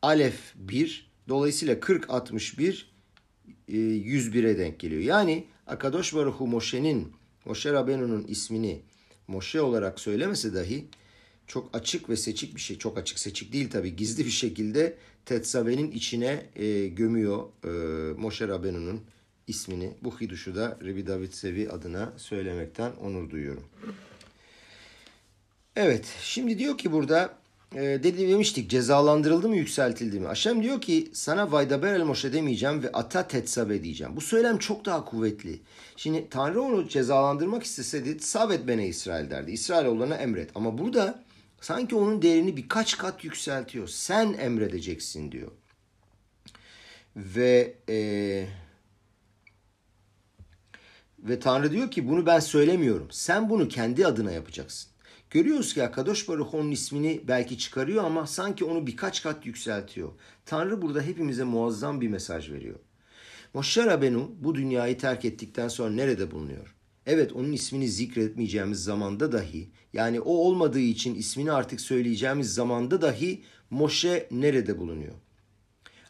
[0.02, 1.10] Alef 1.
[1.28, 2.92] Dolayısıyla 40 61
[3.68, 5.02] e, 101'e denk geliyor.
[5.02, 7.12] Yani Akadosh Baruhu Moşe'nin
[7.44, 8.82] Moşe Rabenu'nun ismini
[9.28, 10.86] Moşe olarak söylemese dahi
[11.50, 12.78] çok açık ve seçik bir şey.
[12.78, 13.96] Çok açık seçik değil tabii.
[13.96, 17.68] Gizli bir şekilde Tetsave'nin içine e, gömüyor e,
[18.20, 19.00] Moshe Rabenu'nun
[19.46, 19.94] ismini.
[20.02, 23.64] Bu hiduşu da Rebi David Sevi adına söylemekten onur duyuyorum.
[25.76, 27.34] Evet şimdi diyor ki burada
[27.74, 30.28] e, dedi demiştik cezalandırıldı mı yükseltildi mi?
[30.28, 34.16] Aşem diyor ki sana Vaydaber el Moshe demeyeceğim ve Ata Tetsabe diyeceğim.
[34.16, 35.60] Bu söylem çok daha kuvvetli.
[35.96, 39.50] Şimdi Tanrı onu cezalandırmak isteseydi Savet bene İsrail derdi.
[39.50, 40.50] İsrailoğullarına emret.
[40.54, 41.22] Ama burada
[41.60, 43.88] Sanki onun değerini birkaç kat yükseltiyor.
[43.88, 45.50] Sen emredeceksin diyor.
[47.16, 48.46] Ve e,
[51.18, 53.08] ve Tanrı diyor ki bunu ben söylemiyorum.
[53.10, 54.90] Sen bunu kendi adına yapacaksın.
[55.30, 60.12] Görüyoruz ki Akadosh Baruch onun ismini belki çıkarıyor ama sanki onu birkaç kat yükseltiyor.
[60.46, 62.78] Tanrı burada hepimize muazzam bir mesaj veriyor.
[63.54, 66.74] Moshe Rabenu bu dünyayı terk ettikten sonra nerede bulunuyor?
[67.06, 73.42] Evet onun ismini zikretmeyeceğimiz zamanda dahi yani o olmadığı için ismini artık söyleyeceğimiz zamanda dahi
[73.70, 75.14] Moşe nerede bulunuyor?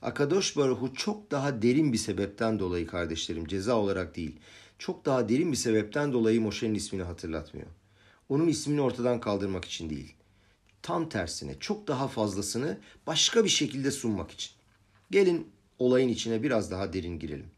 [0.02, 4.36] Akadosh Baruhu çok daha derin bir sebepten dolayı kardeşlerim ceza olarak değil.
[4.78, 7.66] Çok daha derin bir sebepten dolayı Moşe'nin ismini hatırlatmıyor.
[8.28, 10.14] Onun ismini ortadan kaldırmak için değil.
[10.82, 14.52] Tam tersine çok daha fazlasını başka bir şekilde sunmak için.
[15.10, 17.50] Gelin olayın içine biraz daha derin girelim.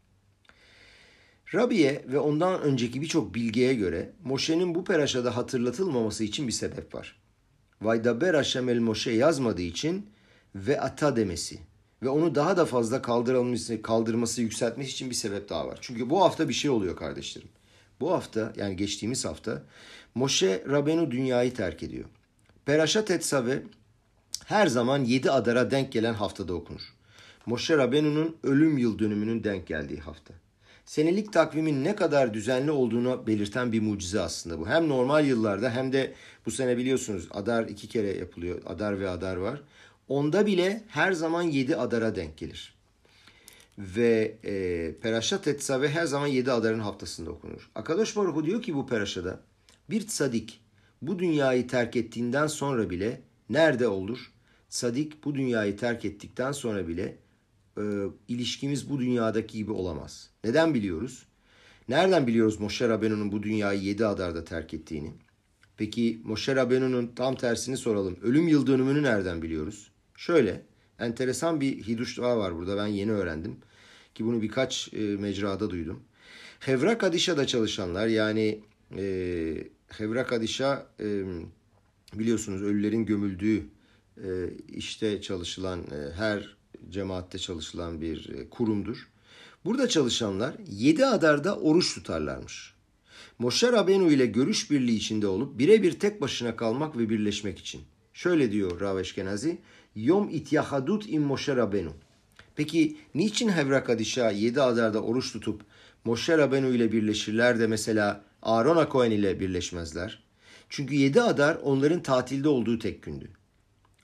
[1.53, 7.19] Rabi'ye ve ondan önceki birçok bilgiye göre Moşe'nin bu peraşada hatırlatılmaması için bir sebep var.
[7.81, 10.09] Vaydaber Haşem el Moşe yazmadığı için
[10.55, 11.59] ve ata demesi
[12.03, 15.77] ve onu daha da fazla kaldırılması, kaldırması, yükseltmesi için bir sebep daha var.
[15.81, 17.49] Çünkü bu hafta bir şey oluyor kardeşlerim.
[17.99, 19.63] Bu hafta yani geçtiğimiz hafta
[20.15, 22.05] Moşe Rabenu dünyayı terk ediyor.
[22.65, 23.63] Peraşat Etsave
[24.45, 26.93] her zaman yedi adara denk gelen haftada okunur.
[27.45, 30.42] Moşe Rabenu'nun ölüm yıl dönümünün denk geldiği hafta.
[30.85, 34.67] Senelik takvimin ne kadar düzenli olduğunu belirten bir mucize aslında bu.
[34.67, 36.13] Hem normal yıllarda hem de
[36.45, 38.61] bu sene biliyorsunuz Adar iki kere yapılıyor.
[38.65, 39.61] Adar ve Adar var.
[40.07, 42.75] Onda bile her zaman yedi Adar'a denk gelir.
[43.77, 47.69] Ve e, Peraşat Etsave her zaman yedi Adar'ın haftasında okunur.
[47.75, 49.39] Akadosh Baruch diyor ki bu Peraşa'da
[49.89, 50.61] bir tsadik
[51.01, 54.31] bu dünyayı terk ettiğinden sonra bile nerede olur?
[54.69, 57.17] Sadik bu dünyayı terk ettikten sonra bile
[57.77, 57.83] e,
[58.27, 60.29] ilişkimiz bu dünyadaki gibi olamaz.
[60.43, 61.25] Neden biliyoruz?
[61.89, 65.11] Nereden biliyoruz Moshe Rabenu'nun bu dünyayı yedi adarda terk ettiğini?
[65.77, 68.17] Peki Moshe Rabenu'nun tam tersini soralım.
[68.21, 69.91] Ölüm yıl dönümünü nereden biliyoruz?
[70.17, 70.61] Şöyle,
[70.99, 73.57] enteresan bir hiduş daha var burada ben yeni öğrendim.
[74.15, 76.03] Ki bunu birkaç e, mecrada duydum.
[76.59, 78.59] Hevra Kadişa'da çalışanlar yani
[78.97, 79.03] e,
[79.87, 81.23] Hevra Kadişa e,
[82.13, 83.63] biliyorsunuz ölülerin gömüldüğü
[84.17, 84.29] e,
[84.67, 86.57] işte çalışılan e, her
[86.89, 89.07] cemaatte çalışılan bir e, kurumdur.
[89.65, 92.73] Burada çalışanlar yedi adarda oruç tutarlarmış.
[93.39, 97.81] Moşe Rabenu ile görüş birliği içinde olup birebir tek başına kalmak ve birleşmek için.
[98.13, 99.57] Şöyle diyor Rav Eşkenazi,
[99.95, 101.93] Yom ityahadut im Moşe Rabenu.
[102.55, 105.61] Peki niçin Hevrak Adişa yedi adarda oruç tutup
[106.05, 110.23] Moşe Rabenu ile birleşirler de mesela Aaron Akohen ile birleşmezler?
[110.69, 113.29] Çünkü yedi adar onların tatilde olduğu tek gündü.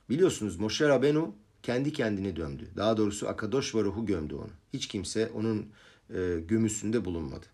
[0.10, 2.68] Biliyorsunuz Moşe Rabenu kendi kendini dömdü.
[2.78, 4.50] Daha doğrusu Akadosh Varuhu gömdü onu.
[4.74, 5.66] Hiç kimse onun
[6.10, 7.46] e, gömüsünde bulunmadı.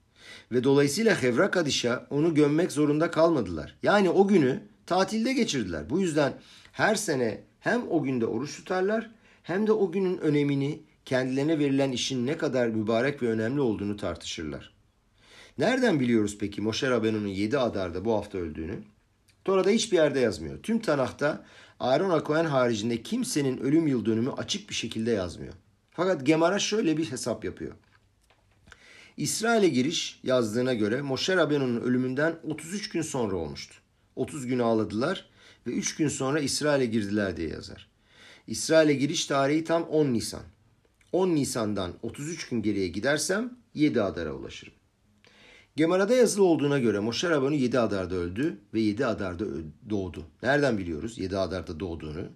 [0.51, 3.75] Ve dolayısıyla Hevrak Adişa onu gömmek zorunda kalmadılar.
[3.83, 5.89] Yani o günü tatilde geçirdiler.
[5.89, 6.33] Bu yüzden
[6.71, 9.11] her sene hem o günde oruç tutarlar
[9.43, 14.75] hem de o günün önemini, kendilerine verilen işin ne kadar mübarek ve önemli olduğunu tartışırlar.
[15.57, 18.83] Nereden biliyoruz peki Moşe Rabenu'nun yedi adarda bu hafta öldüğünü?
[19.45, 20.63] Tora'da hiçbir yerde yazmıyor.
[20.63, 21.45] Tüm Tanah'ta
[21.79, 25.53] Aaron Akohen haricinde kimsenin ölüm yıl dönümü açık bir şekilde yazmıyor.
[25.91, 27.71] Fakat Gemara şöyle bir hesap yapıyor.
[29.17, 33.75] İsrail'e giriş yazdığına göre Moşe Rabenu'nun ölümünden 33 gün sonra olmuştu.
[34.15, 35.29] 30 gün ağladılar
[35.67, 37.87] ve 3 gün sonra İsrail'e girdiler diye yazar.
[38.47, 40.43] İsrail'e giriş tarihi tam 10 Nisan.
[41.11, 44.73] 10 Nisan'dan 33 gün geriye gidersem 7 Adar'a ulaşırım.
[45.75, 49.45] Gemara'da yazılı olduğuna göre Moşe Rabenu 7 Adar'da öldü ve 7 Adar'da
[49.89, 50.25] doğdu.
[50.43, 52.29] Nereden biliyoruz 7 Adar'da doğduğunu?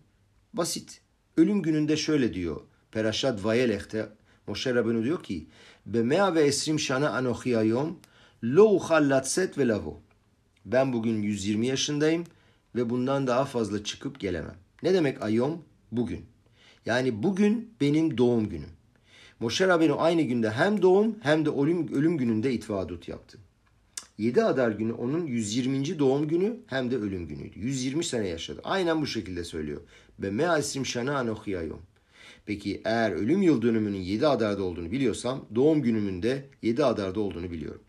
[0.53, 1.01] Basit.
[1.37, 2.61] Ölüm gününde şöyle diyor.
[2.91, 4.09] Peraşat Vayelech'te
[4.47, 5.47] Moşe Rabenu diyor ki
[5.85, 7.99] Be ve esrim şana anochi ayom
[8.43, 10.01] lo uchal latset ve lavo.
[10.65, 12.23] Ben bugün 120 yaşındayım
[12.75, 14.55] ve bundan daha fazla çıkıp gelemem.
[14.83, 15.63] Ne demek ayom?
[15.91, 16.25] Bugün.
[16.85, 18.78] Yani bugün benim doğum günüm.
[19.39, 23.37] Moşe Rabenu aynı günde hem doğum hem de ölüm, ölüm gününde itvadut yaptı.
[24.17, 25.99] 7 Adar günü onun 120.
[25.99, 27.59] doğum günü hem de ölüm günüydü.
[27.59, 28.61] 120 sene yaşadı.
[28.63, 29.81] Aynen bu şekilde söylüyor.
[30.19, 31.81] Be measim şana anohiyayom.
[32.45, 37.51] Peki eğer ölüm yıl dönümünün 7 Adar'da olduğunu biliyorsam doğum günümün de 7 Adar'da olduğunu
[37.51, 37.81] biliyorum.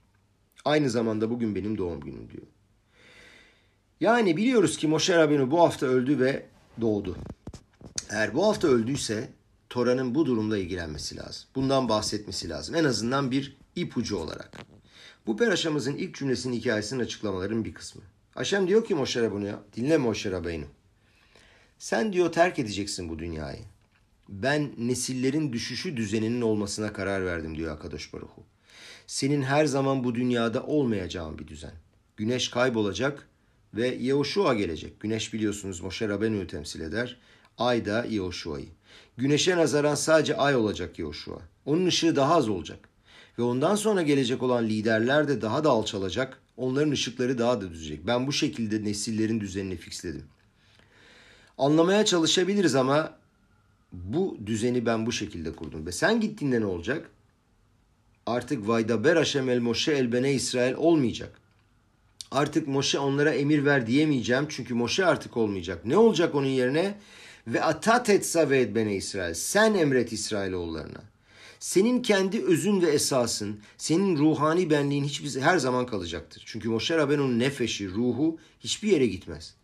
[0.65, 2.47] Aynı zamanda bugün benim doğum günüm diyor.
[4.01, 6.47] Yani biliyoruz ki Moşe Rabenu bu hafta öldü ve
[6.81, 7.17] doğdu.
[8.11, 9.29] Eğer bu hafta öldüyse
[9.71, 11.49] Tora'nın bu durumda ilgilenmesi lazım.
[11.55, 12.75] Bundan bahsetmesi lazım.
[12.75, 14.59] En azından bir ipucu olarak.
[15.27, 18.03] Bu peraşamızın ilk cümlesinin hikayesinin açıklamaların bir kısmı.
[18.35, 20.65] Haşem diyor ki Moşe Rabenu'ya, dinle Moşe Rabenu.
[21.79, 23.61] Sen diyor terk edeceksin bu dünyayı.
[24.29, 28.45] Ben nesillerin düşüşü düzeninin olmasına karar verdim diyor Akadosh Baruhu.
[29.07, 31.75] Senin her zaman bu dünyada olmayacağın bir düzen.
[32.17, 33.29] Güneş kaybolacak
[33.75, 35.01] ve Yehoşua gelecek.
[35.01, 37.17] Güneş biliyorsunuz Moşe Rabenu'yu temsil eder.
[37.59, 38.69] Ay da Yehoşua'yı.
[39.17, 41.39] Güneşe nazaran sadece ay olacak Yehoşua.
[41.67, 42.89] Onun ışığı daha az olacak.
[43.39, 46.41] Ve ondan sonra gelecek olan liderler de daha da alçalacak.
[46.57, 48.07] Onların ışıkları daha da düzecek.
[48.07, 50.25] Ben bu şekilde nesillerin düzenini fixledim.
[51.59, 53.19] Anlamaya çalışabiliriz ama
[53.93, 55.87] bu düzeni ben bu şekilde kurdum.
[55.87, 57.11] Ve sen gittiğinde ne olacak?
[58.27, 61.41] Artık Vaydaber Haşem el Moşe el Bene İsrail olmayacak.
[62.31, 65.87] Artık Moşe onlara emir ver diyemeyeceğim çünkü Moşe artık olmayacak.
[65.87, 66.99] Ne olacak onun yerine?
[67.47, 69.35] Ve atat etsa ve bene İsrail.
[69.35, 71.03] Sen emret İsrailoğullarına.
[71.61, 76.43] Senin kendi özün ve esasın, senin ruhani benliğin hiçbir her zaman kalacaktır.
[76.47, 79.55] Çünkü Moşe Rabbeno'nun nefeşi, ruhu hiçbir yere gitmez.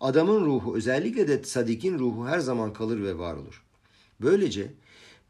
[0.00, 3.62] Adamın ruhu, özellikle de sadikin ruhu her zaman kalır ve var olur.
[4.20, 4.70] Böylece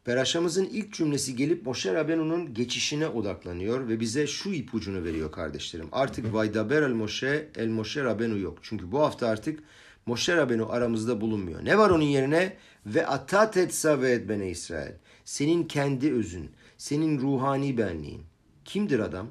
[0.05, 5.87] Peraşamızın ilk cümlesi gelip Moşe Rabbeno'nun geçişine odaklanıyor ve bize şu ipucunu veriyor kardeşlerim.
[5.91, 8.59] Artık Vaydaber el Moşe el Moşe Rabbenu yok.
[8.61, 9.59] Çünkü bu hafta artık
[10.05, 11.65] Moşe Rabbenu aramızda bulunmuyor.
[11.65, 12.57] Ne var onun yerine?
[12.85, 14.91] Ve atat etsa ve bene İsrail.
[15.25, 18.23] Senin kendi özün, senin ruhani benliğin.
[18.65, 19.27] Kimdir adam?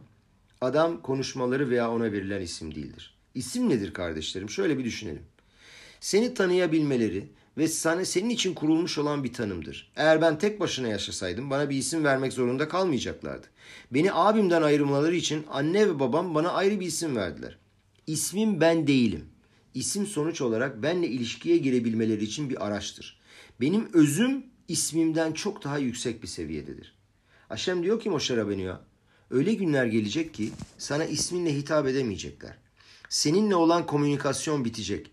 [0.60, 3.14] Adam konuşmaları veya ona verilen isim değildir.
[3.34, 4.50] İsim nedir kardeşlerim?
[4.50, 5.22] Şöyle bir düşünelim.
[6.00, 7.28] Seni tanıyabilmeleri,
[7.58, 9.92] ve sana senin için kurulmuş olan bir tanımdır.
[9.96, 13.46] Eğer ben tek başına yaşasaydım bana bir isim vermek zorunda kalmayacaklardı.
[13.90, 17.58] Beni abimden ayrılmaları için anne ve babam bana ayrı bir isim verdiler.
[18.06, 19.24] İsmim ben değilim.
[19.74, 23.20] İsim sonuç olarak benle ilişkiye girebilmeleri için bir araçtır.
[23.60, 26.94] Benim özüm ismimden çok daha yüksek bir seviyededir.
[27.50, 28.74] Aşem diyor ki Moşe Rabbeni'ye
[29.30, 32.56] öyle günler gelecek ki sana isminle hitap edemeyecekler.
[33.08, 35.10] Seninle olan komünikasyon bitecek.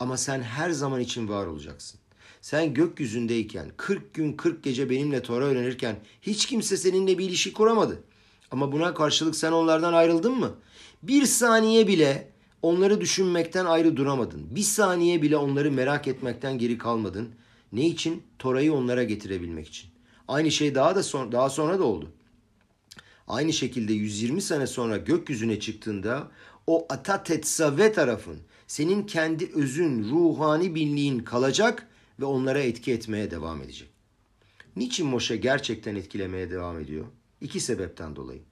[0.00, 2.00] Ama sen her zaman için var olacaksın.
[2.40, 8.02] Sen gökyüzündeyken 40 gün 40 gece benimle Tora öğrenirken hiç kimse seninle bir ilişki kuramadı.
[8.50, 10.54] Ama buna karşılık sen onlardan ayrıldın mı?
[11.02, 12.29] Bir saniye bile
[12.62, 14.46] onları düşünmekten ayrı duramadın.
[14.50, 17.28] Bir saniye bile onları merak etmekten geri kalmadın.
[17.72, 18.22] Ne için?
[18.38, 19.90] Tora'yı onlara getirebilmek için.
[20.28, 22.12] Aynı şey daha da son, daha sonra da oldu.
[23.26, 26.30] Aynı şekilde 120 sene sonra gökyüzüne çıktığında
[26.66, 31.88] o Atatetsave tarafın senin kendi özün, ruhani binliğin kalacak
[32.20, 33.88] ve onlara etki etmeye devam edecek.
[34.76, 37.04] Niçin Moşe gerçekten etkilemeye devam ediyor?
[37.40, 38.42] İki sebepten dolayı.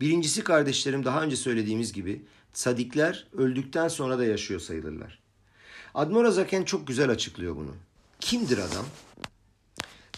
[0.00, 5.18] Birincisi kardeşlerim daha önce söylediğimiz gibi sadikler öldükten sonra da yaşıyor sayılırlar.
[5.94, 7.74] Admora Zaken çok güzel açıklıyor bunu.
[8.20, 8.86] Kimdir adam?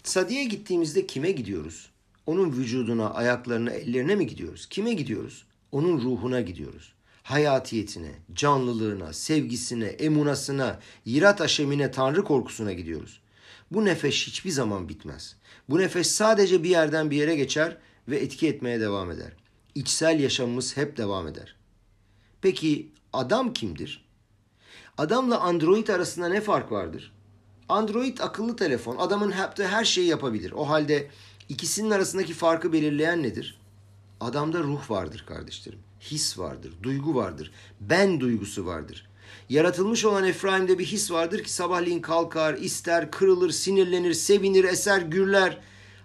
[0.03, 1.91] Sadiye gittiğimizde kime gidiyoruz?
[2.27, 4.67] Onun vücuduna, ayaklarına, ellerine mi gidiyoruz?
[4.67, 5.45] Kime gidiyoruz?
[5.73, 6.95] Onun ruhuna gidiyoruz
[7.31, 13.21] hayatiyetine, canlılığına, sevgisine, emunasına, yirat aşemine, tanrı korkusuna gidiyoruz.
[13.71, 15.37] Bu nefes hiçbir zaman bitmez.
[15.69, 17.77] Bu nefes sadece bir yerden bir yere geçer
[18.09, 19.33] ve etki etmeye devam eder.
[19.75, 21.57] İçsel yaşamımız hep devam eder.
[22.43, 24.05] Peki adam kimdir?
[24.99, 27.13] Adamla Android arasında ne fark vardır?
[27.69, 28.97] Android akıllı telefon.
[28.97, 30.53] Adamın yaptığı her şeyi yapabilir.
[30.53, 31.11] O halde
[31.49, 33.61] ikisinin arasındaki farkı belirleyen nedir?
[34.21, 37.51] Adamda ruh vardır kardeşlerim his vardır, duygu vardır,
[37.81, 39.09] ben duygusu vardır.
[39.49, 45.59] Yaratılmış olan Efraim'de bir his vardır ki sabahleyin kalkar, ister, kırılır, sinirlenir, sevinir, eser, gürler.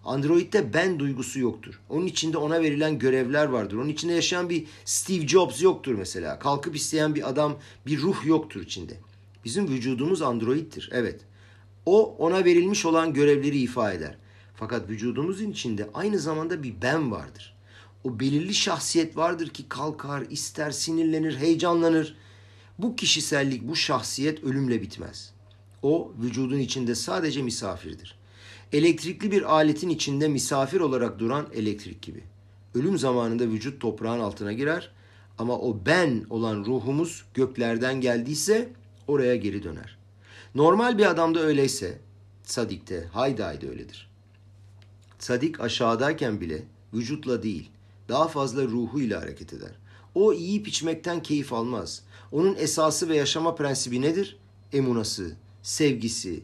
[0.06, 1.80] Android'de ben duygusu yoktur.
[1.90, 3.78] Onun içinde ona verilen görevler vardır.
[3.78, 6.40] Onun içinde yaşayan bir Steve Jobs yoktur mesela.
[6.40, 8.94] Kalkıp isteyen bir adam, bir ruh yoktur içinde.
[9.46, 10.90] Bizim vücudumuz androidtir.
[10.94, 11.22] Evet.
[11.86, 14.18] O ona verilmiş olan görevleri ifa eder.
[14.56, 17.56] Fakat vücudumuzun içinde aynı zamanda bir ben vardır
[18.06, 22.16] o belirli şahsiyet vardır ki kalkar, ister, sinirlenir, heyecanlanır.
[22.80, 25.32] Bu kişisellik, bu şahsiyet ölümle bitmez.
[25.82, 28.16] O vücudun içinde sadece misafirdir.
[28.74, 32.24] Elektrikli bir aletin içinde misafir olarak duran elektrik gibi.
[32.76, 34.92] Ölüm zamanında vücut toprağın altına girer
[35.38, 38.70] ama o ben olan ruhumuz göklerden geldiyse
[39.08, 39.98] oraya geri döner.
[40.56, 42.00] Normal bir adamda öyleyse
[42.44, 44.10] sadikte haydi haydi öyledir.
[45.20, 47.70] Sadik aşağıdayken bile vücutla değil
[48.10, 49.72] daha fazla ruhuyla hareket eder.
[50.16, 52.02] O yiyip içmekten keyif almaz.
[52.32, 54.38] Onun esası ve yaşama prensibi nedir?
[54.74, 56.44] Emunası, sevgisi,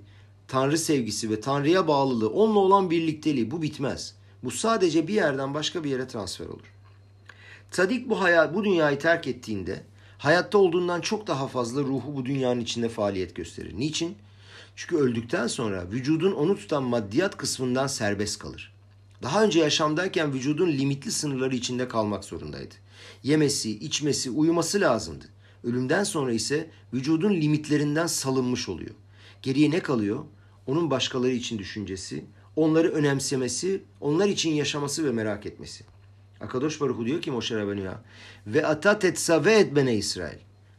[0.52, 4.16] Tanrı sevgisi ve Tanrı'ya bağlılığı, onunla olan birlikteliği bu bitmez.
[4.44, 6.74] Bu sadece bir yerden başka bir yere transfer olur.
[7.72, 9.84] Sadik bu hayat, bu dünyayı terk ettiğinde
[10.18, 13.74] hayatta olduğundan çok daha fazla ruhu bu dünyanın içinde faaliyet gösterir.
[13.78, 14.16] Niçin?
[14.76, 18.74] Çünkü öldükten sonra vücudun onu tutan maddiyat kısmından serbest kalır.
[19.24, 22.76] Daha önce yaşamdayken vücudun limitli sınırları içinde kalmak zorundaydı.
[23.24, 25.26] Yemesi, içmesi, uyuması lazımdı.
[25.64, 28.96] Ölümden sonra ise vücudun limitlerinden salınmış oluyor.
[29.42, 30.26] Geriye ne kalıyor?
[30.68, 35.84] Onun başkaları için düşüncesi, onları önemsemesi, onlar için yaşaması ve merak etmesi.
[36.42, 38.02] Akadosh Baruch diyor ki Moşe Rabbenu'ya
[38.48, 40.38] ve atat etsave et bene İsrail.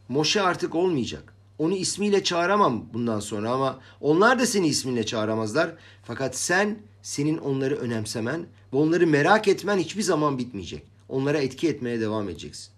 [0.09, 1.33] Moşe artık olmayacak.
[1.57, 5.71] Onu ismiyle çağıramam bundan sonra ama onlar da seni isminle çağıramazlar.
[6.03, 10.83] Fakat sen senin onları önemsemen ve onları merak etmen hiçbir zaman bitmeyecek.
[11.09, 12.73] Onlara etki etmeye devam edeceksin.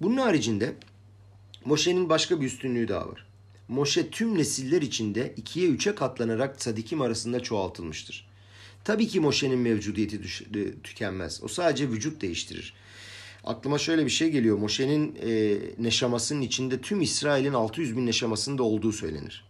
[0.00, 0.74] Bunun haricinde
[1.64, 3.26] Moşe'nin başka bir üstünlüğü daha var.
[3.72, 8.28] Moşe tüm nesiller içinde ikiye üçe katlanarak sadikim arasında çoğaltılmıştır.
[8.84, 10.20] Tabii ki Moşe'nin mevcudiyeti
[10.84, 11.40] tükenmez.
[11.42, 12.74] O sadece vücut değiştirir.
[13.44, 14.58] Aklıma şöyle bir şey geliyor.
[14.58, 19.44] Moşe'nin e, neşamasının içinde tüm İsrail'in 600 bin neşamasında olduğu söylenir.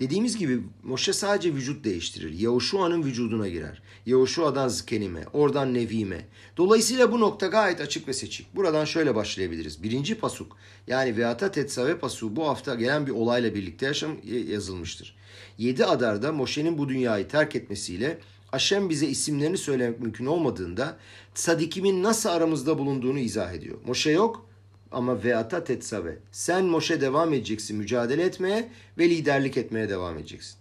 [0.00, 2.38] Dediğimiz gibi Moşe sadece vücut değiştirir.
[2.38, 3.82] Yahuşua'nın vücuduna girer.
[4.06, 6.26] Yahuşua'dan zkenime, oradan nevime.
[6.56, 8.56] Dolayısıyla bu nokta gayet açık ve seçik.
[8.56, 9.82] Buradan şöyle başlayabiliriz.
[9.82, 14.16] Birinci pasuk yani Veata Tetsave pasuğu bu hafta gelen bir olayla birlikte yaşam
[14.48, 15.16] yazılmıştır.
[15.58, 18.18] Yedi Adar'da Moşe'nin bu dünyayı terk etmesiyle
[18.52, 20.96] Aşem bize isimlerini söylemek mümkün olmadığında
[21.34, 23.78] Sadikim'in nasıl aramızda bulunduğunu izah ediyor.
[23.86, 24.45] Moşe yok
[24.92, 26.18] ama veata tetsave.
[26.32, 28.68] Sen Moşe devam edeceksin mücadele etmeye
[28.98, 30.56] ve liderlik etmeye devam edeceksin.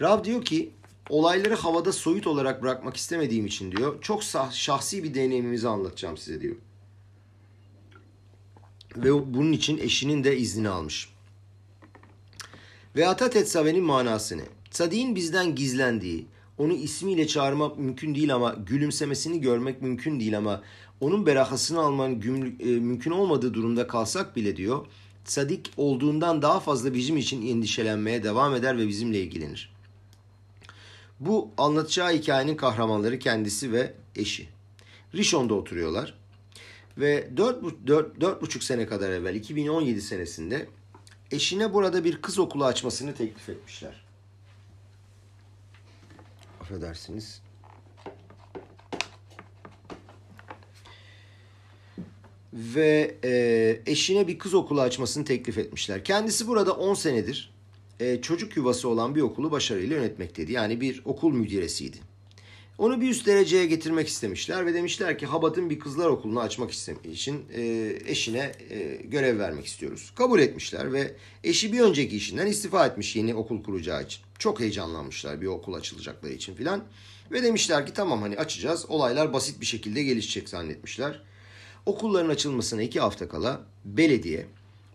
[0.00, 0.70] Rav diyor ki
[1.08, 4.22] olayları havada soyut olarak bırakmak istemediğim için diyor çok
[4.52, 6.56] şahsi bir deneyimimizi anlatacağım size diyor.
[8.96, 11.08] Ve bunun için eşinin de iznini almış.
[12.96, 14.44] Veata tetsave'nin manası ne?
[15.14, 16.26] Bizden gizlendiği,
[16.58, 20.62] onu ismiyle çağırmak mümkün değil ama gülümsemesini görmek mümkün değil ama
[21.00, 22.22] onun berahasını alman
[22.60, 24.86] e, mümkün olmadığı durumda kalsak bile diyor
[25.24, 29.74] sadik olduğundan daha fazla bizim için endişelenmeye devam eder ve bizimle ilgilenir.
[31.20, 34.48] Bu anlatacağı hikayenin kahramanları kendisi ve eşi.
[35.14, 36.14] Rishon'da oturuyorlar.
[36.98, 40.68] Ve 4,5 sene kadar evvel 2017 senesinde
[41.30, 44.03] eşine burada bir kız okulu açmasını teklif etmişler
[46.64, 47.42] affedersiniz.
[52.52, 56.04] Ve e, eşine bir kız okulu açmasını teklif etmişler.
[56.04, 57.54] Kendisi burada 10 senedir
[58.00, 60.52] e, çocuk yuvası olan bir okulu başarıyla yönetmekteydi.
[60.52, 61.96] Yani bir okul müdiresiydi.
[62.78, 66.70] Onu bir üst dereceye getirmek istemişler ve demişler ki Habat'ın bir kızlar okulunu açmak
[67.04, 70.12] için e, eşine e, görev vermek istiyoruz.
[70.16, 74.23] Kabul etmişler ve eşi bir önceki işinden istifa etmiş yeni okul kuracağı için.
[74.38, 76.84] Çok heyecanlanmışlar bir okul açılacakları için filan.
[77.32, 81.22] Ve demişler ki tamam hani açacağız olaylar basit bir şekilde gelişecek zannetmişler.
[81.86, 84.46] Okulların açılmasına iki hafta kala belediye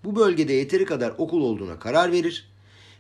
[0.04, 2.50] bu bölgede yeteri kadar okul olduğuna karar verir.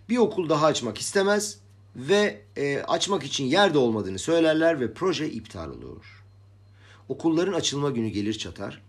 [0.09, 1.59] Bir okul daha açmak istemez
[1.95, 6.23] ve e, açmak için yer de olmadığını söylerler ve proje iptal olur.
[7.09, 8.81] Okulların açılma günü gelir çatar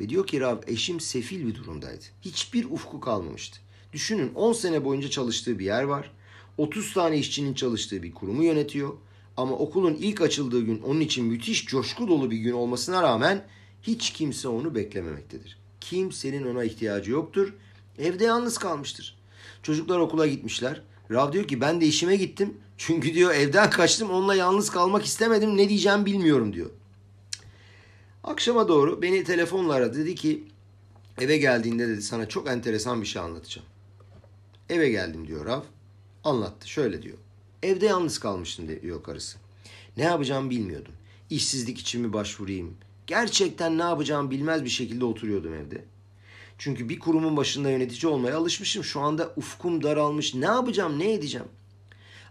[0.00, 2.04] ve diyor ki Rab eşim sefil bir durumdaydı.
[2.22, 3.58] Hiçbir ufku kalmamıştı.
[3.92, 6.10] Düşünün 10 sene boyunca çalıştığı bir yer var.
[6.58, 8.92] 30 tane işçinin çalıştığı bir kurumu yönetiyor.
[9.36, 13.44] Ama okulun ilk açıldığı gün onun için müthiş coşku dolu bir gün olmasına rağmen
[13.82, 15.58] hiç kimse onu beklememektedir.
[15.80, 17.54] Kimsenin ona ihtiyacı yoktur.
[17.98, 19.18] Evde yalnız kalmıştır.
[19.62, 20.82] Çocuklar okula gitmişler.
[21.10, 22.54] Rav diyor ki ben de işime gittim.
[22.76, 25.56] Çünkü diyor evden kaçtım onunla yalnız kalmak istemedim.
[25.56, 26.70] Ne diyeceğim bilmiyorum diyor.
[28.24, 29.98] Akşama doğru beni telefonla aradı.
[29.98, 30.44] Dedi ki
[31.20, 33.66] eve geldiğinde dedi sana çok enteresan bir şey anlatacağım.
[34.68, 35.62] Eve geldim diyor Rav.
[36.24, 36.68] Anlattı.
[36.68, 37.18] Şöyle diyor.
[37.62, 39.38] Evde yalnız kalmıştım diyor karısı.
[39.96, 40.92] Ne yapacağımı bilmiyordum.
[41.30, 42.76] İşsizlik için mi başvurayım?
[43.06, 45.84] Gerçekten ne yapacağımı bilmez bir şekilde oturuyordum evde.
[46.58, 48.84] Çünkü bir kurumun başında yönetici olmaya alışmışım.
[48.84, 50.34] Şu anda ufkum daralmış.
[50.34, 51.46] Ne yapacağım, ne edeceğim?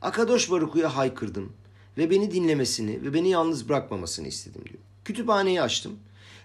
[0.01, 1.53] Akadosh Baruku'ya haykırdım
[1.97, 4.79] ve beni dinlemesini ve beni yalnız bırakmamasını istedim diyor.
[5.05, 5.99] Kütüphaneyi açtım.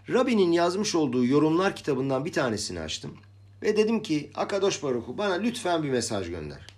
[0.09, 3.15] Rabbinin yazmış olduğu yorumlar kitabından bir tanesini açtım.
[3.63, 6.76] Ve dedim ki Akadosh Baruku bana lütfen bir mesaj gönder.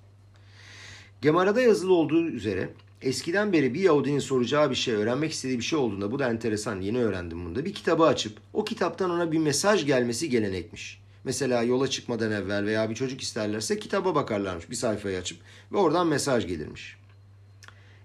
[1.23, 2.71] Gemara'da yazılı olduğu üzere
[3.03, 6.81] eskiden beri bir Yahudinin soracağı bir şey, öğrenmek istediği bir şey olduğunda bu da enteresan,
[6.81, 7.65] yeni öğrendim bunu da.
[7.65, 11.01] Bir kitabı açıp o kitaptan ona bir mesaj gelmesi gelenekmiş.
[11.25, 15.39] Mesela yola çıkmadan evvel veya bir çocuk isterlerse kitaba bakarlarmış bir sayfayı açıp
[15.73, 16.97] ve oradan mesaj gelirmiş.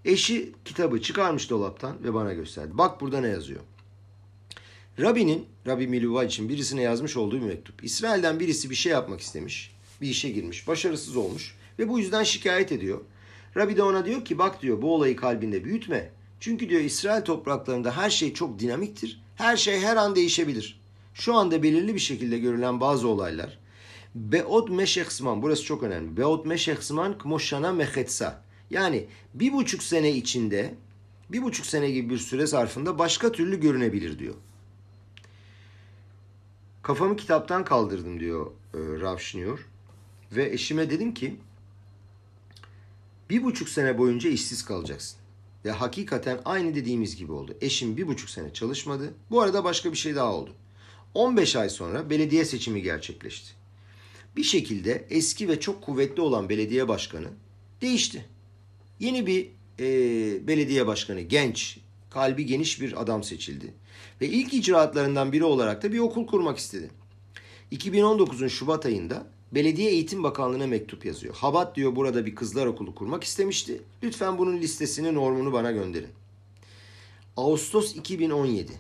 [0.06, 2.72] Eşi kitabı çıkarmış dolaptan ve bana gösterdi.
[2.74, 3.62] Bak burada ne yazıyor.
[5.00, 7.84] Rabbi'nin, Rabbi Miluva için birisine yazmış olduğu bir mektup.
[7.84, 9.76] İsrail'den birisi bir şey yapmak istemiş.
[10.02, 10.68] Bir işe girmiş.
[10.68, 11.56] Başarısız olmuş.
[11.80, 13.02] Ve bu yüzden şikayet ediyor.
[13.58, 16.12] Rabbi de ona diyor ki bak diyor bu olayı kalbinde büyütme.
[16.40, 19.22] Çünkü diyor İsrail topraklarında her şey çok dinamiktir.
[19.36, 20.80] Her şey her an değişebilir.
[21.14, 23.60] Şu anda belirli bir şekilde görülen bazı olaylar.
[24.16, 26.18] Beot meşehsman burası çok önemli.
[26.18, 28.44] Beot meşehsman kmoşana mechetsa.
[28.70, 30.76] Yani bir buçuk sene içinde
[31.30, 34.36] bir buçuk sene gibi bir süre zarfında başka türlü görünebilir diyor.
[36.82, 39.18] Kafamı kitaptan kaldırdım diyor e, Rav
[40.32, 41.36] Ve eşime dedim ki
[43.34, 45.20] bir buçuk sene boyunca işsiz kalacaksın.
[45.66, 47.58] Ve hakikaten aynı dediğimiz gibi oldu.
[47.62, 49.14] Eşim bir buçuk sene çalışmadı.
[49.32, 50.54] Bu arada başka bir şey daha oldu.
[51.14, 53.52] 15 ay sonra belediye seçimi gerçekleşti.
[54.36, 57.28] Bir şekilde eski ve çok kuvvetli olan belediye başkanı
[57.82, 58.26] değişti.
[59.00, 61.78] Yeni bir e, belediye başkanı, genç,
[62.10, 63.74] kalbi geniş bir adam seçildi.
[64.22, 66.90] Ve ilk icraatlarından biri olarak da bir okul kurmak istedi.
[67.72, 71.36] 2019'un Şubat ayında Belediye Eğitim Bakanlığı'na mektup yazıyor.
[71.36, 73.82] Habat diyor burada bir kızlar okulu kurmak istemişti.
[74.04, 76.10] Lütfen bunun listesini, normunu bana gönderin.
[77.38, 78.72] Ağustos 2017,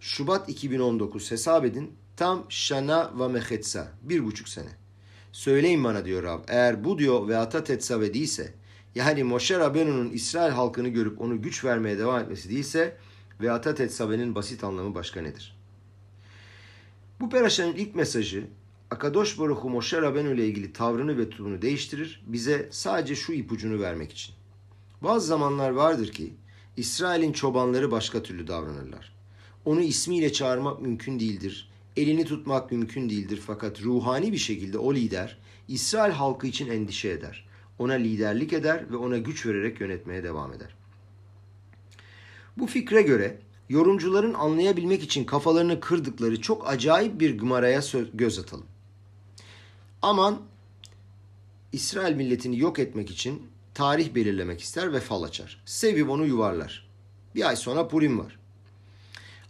[0.00, 1.92] Şubat 2019 hesap edin.
[2.16, 3.92] Tam Şana ve Mehetsa.
[4.02, 4.68] Bir buçuk sene.
[5.32, 6.44] Söyleyin bana diyor Rab.
[6.48, 8.54] Eğer bu diyor ve ata tetsave değilse
[8.94, 12.96] yani Moşe Rabenu'nun İsrail halkını görüp onu güç vermeye devam etmesi değilse
[13.40, 15.56] ve ata tetsave'nin basit anlamı başka nedir?
[17.20, 18.46] Bu peraşanın ilk mesajı
[18.90, 22.22] Akadosh Baruchu Moşe Rabenu ile ilgili tavrını ve tutumunu değiştirir.
[22.26, 24.34] Bize sadece şu ipucunu vermek için.
[25.02, 26.34] Bazı zamanlar vardır ki
[26.76, 29.12] İsrail'in çobanları başka türlü davranırlar.
[29.64, 31.70] Onu ismiyle çağırmak mümkün değildir.
[31.96, 37.48] Elini tutmak mümkün değildir fakat ruhani bir şekilde o lider İsrail halkı için endişe eder.
[37.78, 40.76] Ona liderlik eder ve ona güç vererek yönetmeye devam eder.
[42.56, 47.80] Bu fikre göre yorumcuların anlayabilmek için kafalarını kırdıkları çok acayip bir gımaraya
[48.14, 48.66] göz atalım.
[50.02, 50.42] Aman
[51.72, 55.62] İsrail milletini yok etmek için tarih belirlemek ister ve fal açar.
[55.64, 56.88] Sevip onu yuvarlar.
[57.34, 58.38] Bir ay sonra Purim var.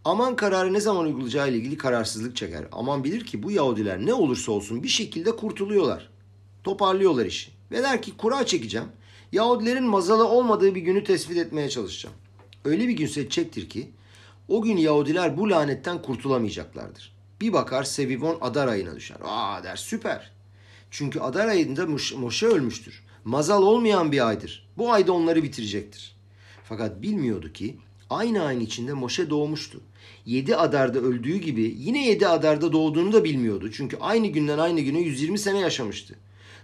[0.05, 2.65] Aman kararı ne zaman uygulayacağı ile ilgili kararsızlık çeker.
[2.73, 6.09] Aman bilir ki bu Yahudiler ne olursa olsun bir şekilde kurtuluyorlar.
[6.65, 7.51] Toparlıyorlar işi.
[7.71, 8.89] Ve der ki kura çekeceğim.
[9.33, 12.17] Yahudilerin mazalı olmadığı bir günü tespit etmeye çalışacağım.
[12.65, 13.91] Öyle bir gün seçecektir ki
[14.49, 17.17] o gün Yahudiler bu lanetten kurtulamayacaklardır.
[17.41, 19.17] Bir bakar Sevivon Adar ayına düşer.
[19.25, 20.36] Aa der süper.
[20.91, 23.03] Çünkü Adar ayında Moşe ölmüştür.
[23.25, 24.69] Mazal olmayan bir aydır.
[24.79, 26.17] Bu ayda onları bitirecektir.
[26.65, 27.77] Fakat bilmiyordu ki
[28.11, 29.81] aynı ayın içinde Moşe doğmuştu.
[30.27, 33.71] Yedi Adar'da öldüğü gibi yine yedi Adar'da doğduğunu da bilmiyordu.
[33.73, 36.15] Çünkü aynı günden aynı güne 120 sene yaşamıştı.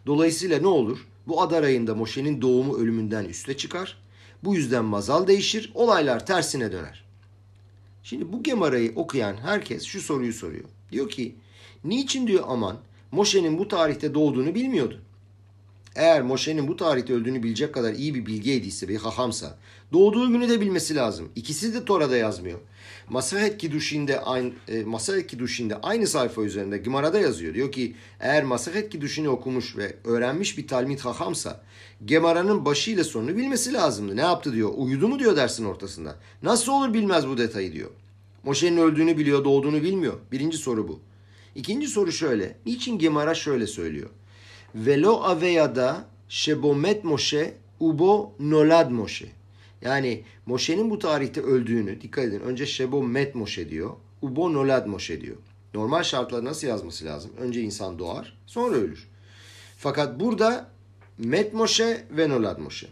[0.07, 1.07] Dolayısıyla ne olur?
[1.27, 3.99] Bu Adar ayında Moşe'nin doğumu ölümünden üste çıkar.
[4.45, 7.05] Bu yüzden mazal değişir, olaylar tersine döner.
[8.03, 10.65] Şimdi bu Gemara'yı okuyan herkes şu soruyu soruyor.
[10.93, 11.35] Diyor ki,
[11.85, 12.77] niçin diyor aman
[13.13, 15.01] Moşe'nin bu tarihte doğduğunu bilmiyordu.
[15.97, 19.59] Eğer Moşe'nin bu tarihte öldüğünü bilecek kadar iyi bir bilgeydiyse, bir hahamsa,
[19.93, 21.29] doğduğu günü de bilmesi lazım.
[21.37, 22.59] İkisi de Tora'da yazmıyor.
[23.09, 27.55] Masahet Kiduşin'de aynı e, Masahet Kiduşin'de aynı sayfa üzerinde Gimara'da yazıyor.
[27.55, 31.63] Diyor ki eğer Masahet Kiduşin'i okumuş ve öğrenmiş bir talmid hahamsa
[32.05, 34.17] Gemara'nın başıyla sonunu bilmesi lazımdı.
[34.17, 34.71] Ne yaptı diyor.
[34.77, 36.17] Uyudu mu diyor dersin ortasında.
[36.43, 37.91] Nasıl olur bilmez bu detayı diyor.
[38.45, 40.15] Moşe'nin öldüğünü biliyor, doğduğunu bilmiyor.
[40.33, 41.01] Birinci soru bu.
[41.55, 42.57] İkinci soru şöyle.
[42.67, 44.11] Niçin Gemara şöyle söylüyor?
[44.75, 49.29] Velo aveyada şebomet Moşe ubo nolad Moşe.
[49.83, 52.41] Yani Moşe'nin bu tarihte öldüğünü dikkat edin.
[52.41, 53.91] Önce Şebo Met Moşe diyor.
[54.23, 55.37] Ubo Nolad Moşe diyor.
[55.75, 57.31] Normal şartlarda nasıl yazması lazım?
[57.41, 59.09] Önce insan doğar, sonra ölür.
[59.79, 60.71] Fakat burada
[61.19, 62.87] Met Moşe ve Nolad Moşe.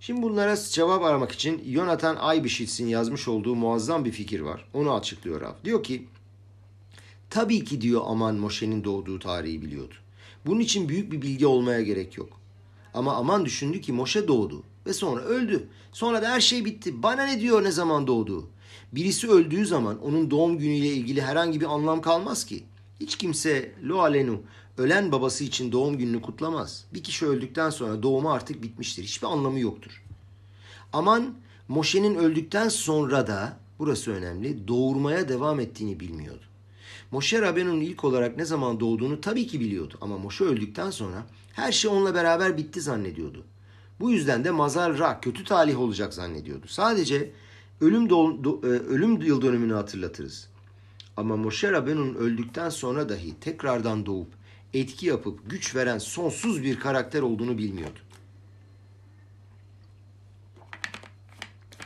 [0.00, 4.68] Şimdi bunlara cevap aramak için Yonatan Aybişitz'in yazmış olduğu muazzam bir fikir var.
[4.74, 5.52] Onu açıklıyor Rav.
[5.64, 6.06] Diyor ki,
[7.34, 9.94] tabii ki diyor Aman Moşe'nin doğduğu tarihi biliyordu.
[10.46, 12.28] Bunun için büyük bir bilgi olmaya gerek yok.
[12.94, 15.68] Ama Aman düşündü ki Moşe doğdu ve sonra öldü.
[15.92, 17.02] Sonra da her şey bitti.
[17.02, 18.48] Bana ne diyor ne zaman doğduğu?
[18.92, 22.64] Birisi öldüğü zaman onun doğum günüyle ilgili herhangi bir anlam kalmaz ki.
[23.00, 24.40] Hiç kimse lo alenu
[24.78, 26.84] ölen babası için doğum gününü kutlamaz.
[26.94, 29.04] Bir kişi öldükten sonra doğumu artık bitmiştir.
[29.04, 30.04] Hiçbir anlamı yoktur.
[30.92, 31.34] Aman
[31.68, 36.53] Moşe'nin öldükten sonra da burası önemli doğurmaya devam ettiğini bilmiyordu.
[37.14, 41.72] Moşe Rabenu'nun ilk olarak ne zaman doğduğunu tabii ki biliyordu ama Moşe öldükten sonra her
[41.72, 43.44] şey onunla beraber bitti zannediyordu.
[44.00, 46.66] Bu yüzden de mazar ra kötü talih olacak zannediyordu.
[46.68, 47.32] Sadece
[47.80, 50.48] ölüm do, do, e, ölüm yıl dönümünü hatırlatırız.
[51.16, 54.28] Ama Moshe Rabenu'nun öldükten sonra dahi tekrardan doğup
[54.72, 57.98] etki yapıp güç veren sonsuz bir karakter olduğunu bilmiyordu.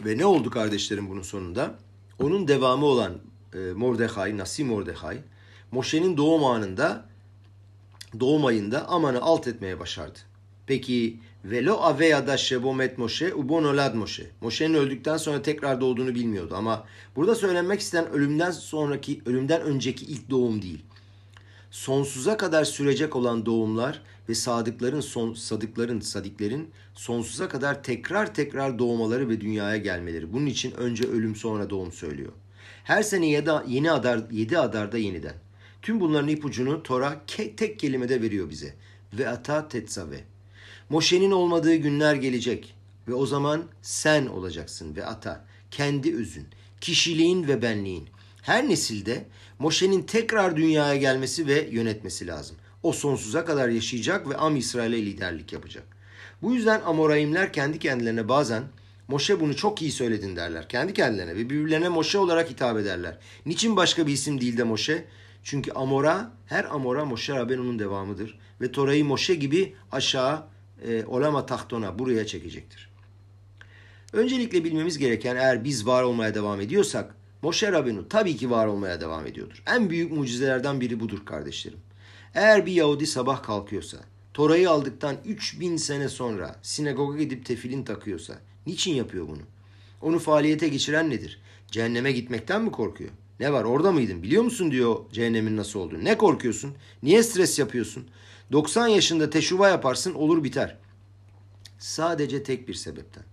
[0.05, 1.79] Ve ne oldu kardeşlerim bunun sonunda?
[2.19, 5.19] Onun devamı olan e, Mordecai, Nasi Mordecai,
[5.71, 7.05] Moshe'nin doğum anında,
[8.21, 10.19] doğum ayında Aman'ı alt etmeye başardı.
[10.67, 14.31] Peki Velo aveyada şebomet Moşe ubon olad Moşe.
[14.41, 16.85] Moşe'nin öldükten sonra tekrar doğduğunu bilmiyordu ama
[17.17, 20.83] burada söylenmek istenen ölümden sonraki, ölümden önceki ilk doğum değil.
[21.71, 29.29] Sonsuza kadar sürecek olan doğumlar ve sadıkların, son, sadıkların, sadiklerin sonsuza kadar tekrar tekrar doğmaları
[29.29, 30.33] ve dünyaya gelmeleri.
[30.33, 32.33] Bunun için önce ölüm sonra doğum söylüyor.
[32.89, 35.35] Her sene yedi, yeni adar, yedi adarda yeniden.
[35.83, 37.21] Tüm bunların ipucunu Tora
[37.57, 38.75] tek kelimede veriyor bize.
[39.13, 40.21] Ve ata tetsave.
[40.89, 42.75] Moşe'nin olmadığı günler gelecek
[43.09, 46.47] ve o zaman sen olacaksın ve ata, kendi özün,
[46.81, 48.09] kişiliğin ve benliğin.
[48.43, 49.25] Her nesilde
[49.59, 52.57] Moşe'nin tekrar dünyaya gelmesi ve yönetmesi lazım.
[52.83, 55.85] O sonsuza kadar yaşayacak ve Am İsrail'e liderlik yapacak.
[56.43, 58.63] Bu yüzden Amoraimler kendi kendilerine bazen
[59.09, 60.69] Moşe bunu çok iyi söyledin derler.
[60.69, 63.19] Kendi kendilerine ve birbirlerine Moşe olarak hitap ederler.
[63.47, 65.05] Niçin başka bir isim değil de Moşe?
[65.43, 68.39] Çünkü Amora, her Amora Moşe Rabenu'nun devamıdır.
[68.61, 70.43] Ve Tora'yı Moşe gibi aşağı
[70.89, 72.91] e, olama tahtona buraya çekecektir.
[74.13, 79.01] Öncelikle bilmemiz gereken eğer biz var olmaya devam ediyorsak Moşe Rabenu tabii ki var olmaya
[79.01, 79.63] devam ediyordur.
[79.67, 81.79] En büyük mucizelerden biri budur kardeşlerim.
[82.35, 83.99] Eğer bir Yahudi sabah kalkıyorsa,
[84.35, 88.39] Tora'yı aldıktan 3000 sene sonra sinagoga gidip tefilin takıyorsa,
[88.69, 89.43] niçin yapıyor bunu?
[90.03, 91.41] Onu faaliyete geçiren nedir?
[91.71, 93.11] Cehenneme gitmekten mi korkuyor?
[93.41, 96.05] Ne var orada mıydın biliyor musun diyor cehennemin nasıl olduğunu.
[96.05, 96.75] Ne korkuyorsun?
[97.03, 98.09] Niye stres yapıyorsun?
[98.53, 100.77] 90 yaşında teşuva yaparsın olur biter.
[101.79, 103.25] Sadece tek bir sebepten.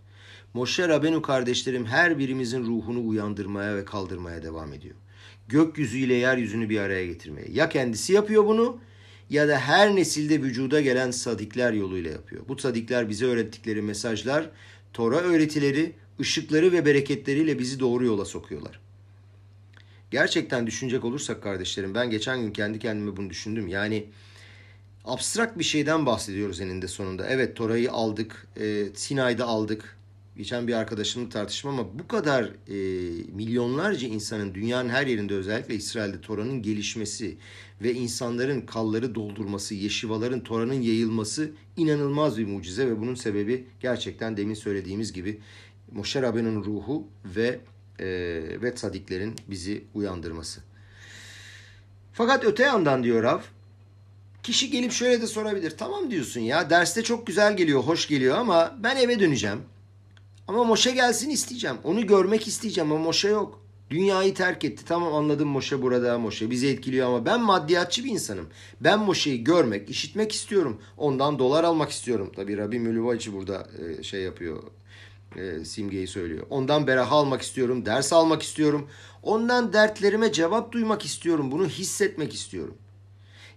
[0.54, 4.96] Moşe Rabenu kardeşlerim her birimizin ruhunu uyandırmaya ve kaldırmaya devam ediyor.
[5.48, 7.48] Gökyüzüyle yeryüzünü bir araya getirmeye.
[7.52, 8.80] Ya kendisi yapıyor bunu
[9.30, 12.42] ya da her nesilde vücuda gelen sadikler yoluyla yapıyor.
[12.48, 14.50] Bu sadikler bize öğrettikleri mesajlar,
[14.96, 18.80] Tora öğretileri, ışıkları ve bereketleriyle bizi doğru yola sokuyorlar.
[20.12, 23.68] Gerçekten düşünecek olursak kardeşlerim ben geçen gün kendi kendime bunu düşündüm.
[23.68, 24.06] Yani
[25.06, 27.28] abstrak bir şeyden bahsediyoruz eninde sonunda.
[27.28, 29.95] Evet Tora'yı aldık, e, Sinay'da aldık.
[30.38, 32.76] Geçen bir arkadaşımla tartışma ama bu kadar e,
[33.34, 37.38] milyonlarca insanın dünyanın her yerinde özellikle İsrail'de Tora'nın gelişmesi
[37.82, 44.54] ve insanların kalları doldurması, yeşivaların Tora'nın yayılması inanılmaz bir mucize ve bunun sebebi gerçekten demin
[44.54, 45.40] söylediğimiz gibi
[45.92, 47.60] Moşer Rabbinin ruhu ve
[48.00, 48.06] e,
[48.62, 50.62] ve sadiklerin bizi uyandırması.
[52.14, 53.40] Fakat öte yandan diyor Rav,
[54.44, 55.74] kişi gelip şöyle de sorabilir.
[55.78, 59.60] Tamam diyorsun ya derste çok güzel geliyor, hoş geliyor ama ben eve döneceğim.
[60.48, 61.78] Ama Moşe gelsin isteyeceğim.
[61.84, 63.62] Onu görmek isteyeceğim ama Moşe yok.
[63.90, 64.86] Dünyayı terk etti.
[64.86, 66.20] Tamam anladım Moşe burada.
[66.20, 68.48] Moşe bizi etkiliyor ama ben maddiyatçı bir insanım.
[68.82, 70.82] Ben Moşe'yi görmek, işitmek istiyorum.
[70.98, 72.32] Ondan dolar almak istiyorum.
[72.36, 73.68] Tabi Rabbi Mülüvaçı burada
[74.00, 74.64] e, şey yapıyor.
[75.36, 76.48] E, simgeyi söylüyor.
[76.50, 77.86] Ondan beraha almak istiyorum.
[77.86, 78.88] Ders almak istiyorum.
[79.24, 81.52] Ondan dertlerime cevap duymak istiyorum.
[81.52, 82.76] Bunu hissetmek istiyorum.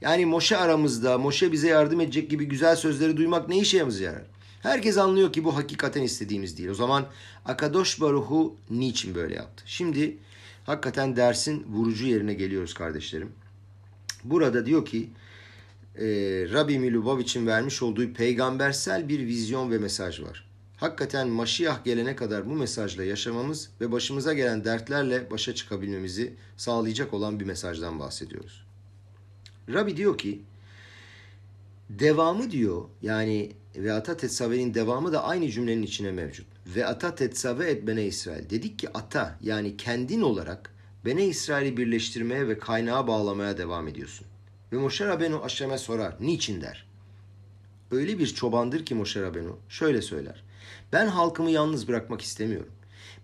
[0.00, 4.37] Yani Moşe aramızda, Moşe bize yardım edecek gibi güzel sözleri duymak ne işe yarar?
[4.62, 6.68] Herkes anlıyor ki bu hakikaten istediğimiz değil.
[6.68, 7.06] O zaman
[7.44, 9.62] Akadosh Baruhu niçin böyle yaptı?
[9.66, 10.16] Şimdi
[10.66, 13.32] hakikaten dersin vurucu yerine geliyoruz kardeşlerim.
[14.24, 15.08] Burada diyor ki
[15.98, 16.06] e,
[16.52, 20.48] Rabbi Milubovich'in vermiş olduğu peygambersel bir vizyon ve mesaj var.
[20.76, 27.40] Hakikaten Maşiyah gelene kadar bu mesajla yaşamamız ve başımıza gelen dertlerle başa çıkabilmemizi sağlayacak olan
[27.40, 28.64] bir mesajdan bahsediyoruz.
[29.72, 30.42] Rabbi diyor ki
[31.90, 36.46] devamı diyor yani ve ata tetsave'nin devamı da aynı cümlenin içine mevcut.
[36.66, 38.50] Ve ata tetsave et bene İsrail.
[38.50, 44.26] Dedik ki ata yani kendin olarak bene İsrail'i birleştirmeye ve kaynağa bağlamaya devam ediyorsun.
[44.72, 46.16] Ve Moşe Rabenu Aşem'e sorar.
[46.20, 46.86] Niçin der.
[47.90, 50.42] Öyle bir çobandır ki Moşe Rabenu şöyle söyler.
[50.92, 52.72] Ben halkımı yalnız bırakmak istemiyorum.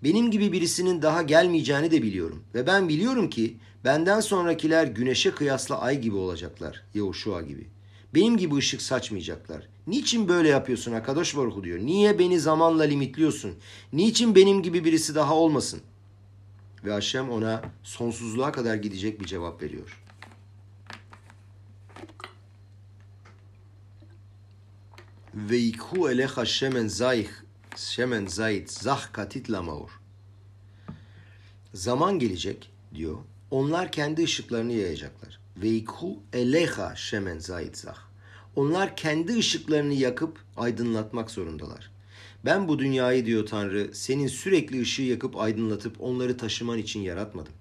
[0.02, 2.42] Benim gibi birisinin daha gelmeyeceğini de biliyorum.
[2.54, 6.82] Ve ben biliyorum ki benden sonrakiler güneşe kıyasla ay gibi olacaklar.
[6.94, 7.66] Yahuşua gibi.
[8.14, 9.68] Benim gibi ışık saçmayacaklar.
[9.86, 11.78] Niçin böyle yapıyorsun Akadosh Baruhu diyor.
[11.78, 13.54] Niye beni zamanla limitliyorsun?
[13.92, 15.80] Niçin benim gibi birisi daha olmasın?
[16.84, 20.00] Ve Haşem ona sonsuzluğa kadar gidecek bir cevap veriyor.
[25.34, 27.28] Ve ikhu elecha şemen zayih
[27.76, 30.00] şemen zayit zah katit lamaur.
[31.74, 33.18] Zaman gelecek diyor.
[33.50, 35.40] Onlar kendi ışıklarını yayacaklar.
[35.56, 38.03] Ve ikhu eleha şemen zayit zah.
[38.56, 41.90] Onlar kendi ışıklarını yakıp aydınlatmak zorundalar.
[42.44, 47.52] Ben bu dünyayı diyor Tanrı senin sürekli ışığı yakıp aydınlatıp onları taşıman için yaratmadım.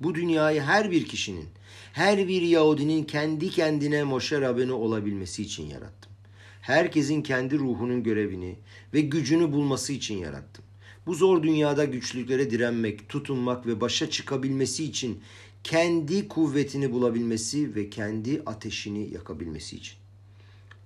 [0.00, 1.46] Bu dünyayı her bir kişinin,
[1.92, 6.12] her bir Yahudinin kendi kendine Moşe Rabenu olabilmesi için yarattım.
[6.60, 8.56] Herkesin kendi ruhunun görevini
[8.94, 10.64] ve gücünü bulması için yarattım.
[11.06, 15.20] Bu zor dünyada güçlüklere direnmek, tutunmak ve başa çıkabilmesi için
[15.64, 19.97] kendi kuvvetini bulabilmesi ve kendi ateşini yakabilmesi için.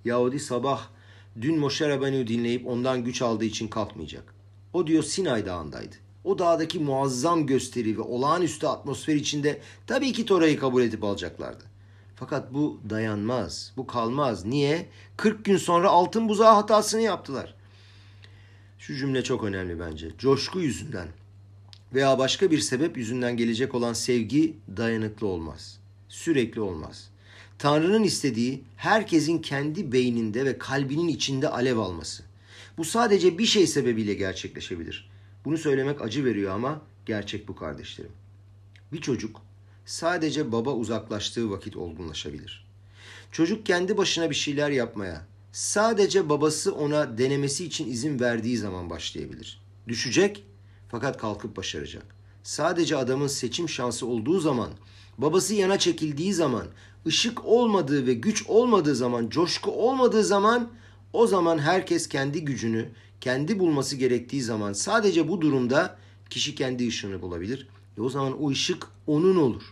[0.04, 0.88] Yahudi sabah
[1.40, 4.34] dün Moşe Rabbani'yi dinleyip ondan güç aldığı için kalkmayacak.
[4.72, 5.94] O diyor Sinay Dağı'ndaydı.
[6.24, 11.64] O dağdaki muazzam gösteri ve olağanüstü atmosfer içinde tabii ki Tora'yı kabul edip alacaklardı.
[12.16, 14.44] Fakat bu dayanmaz, bu kalmaz.
[14.44, 14.88] Niye?
[15.16, 17.54] 40 gün sonra altın buzağı hatasını yaptılar.
[18.78, 20.10] Şu cümle çok önemli bence.
[20.18, 21.08] Coşku yüzünden
[21.94, 25.80] veya başka bir sebep yüzünden gelecek olan sevgi dayanıklı olmaz.
[26.08, 27.11] Sürekli olmaz.
[27.62, 32.22] Tanrı'nın istediği herkesin kendi beyninde ve kalbinin içinde alev alması.
[32.76, 35.10] Bu sadece bir şey sebebiyle gerçekleşebilir.
[35.44, 38.12] Bunu söylemek acı veriyor ama gerçek bu kardeşlerim.
[38.92, 39.40] Bir çocuk
[39.86, 42.66] sadece baba uzaklaştığı vakit olgunlaşabilir.
[43.32, 49.62] Çocuk kendi başına bir şeyler yapmaya sadece babası ona denemesi için izin verdiği zaman başlayabilir.
[49.88, 50.44] Düşecek
[50.88, 52.04] fakat kalkıp başaracak.
[52.42, 54.70] Sadece adamın seçim şansı olduğu zaman,
[55.18, 56.66] babası yana çekildiği zaman,
[57.06, 60.68] ışık olmadığı ve güç olmadığı zaman, coşku olmadığı zaman
[61.12, 62.88] o zaman herkes kendi gücünü,
[63.20, 65.98] kendi bulması gerektiği zaman sadece bu durumda
[66.30, 67.68] kişi kendi ışığını bulabilir.
[67.98, 69.62] Ve o zaman o ışık onun olur.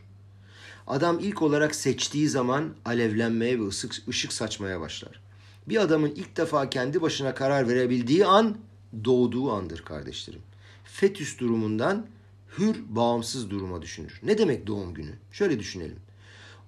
[0.87, 5.21] Adam ilk olarak seçtiği zaman alevlenmeye ve ışık, ışık saçmaya başlar.
[5.69, 8.57] Bir adamın ilk defa kendi başına karar verebildiği an
[9.05, 10.41] doğduğu andır kardeşlerim.
[10.85, 12.07] Fetüs durumundan
[12.59, 14.21] hür, bağımsız duruma düşünür.
[14.23, 15.13] Ne demek doğum günü?
[15.33, 15.97] Şöyle düşünelim.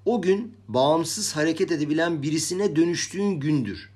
[0.05, 3.91] O gün bağımsız hareket edebilen birisine dönüştüğün gündür.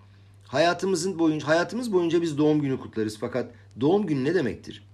[0.44, 3.50] Hayatımızın boyunca hayatımız boyunca biz doğum günü kutlarız fakat
[3.80, 4.86] doğum günü ne demektir?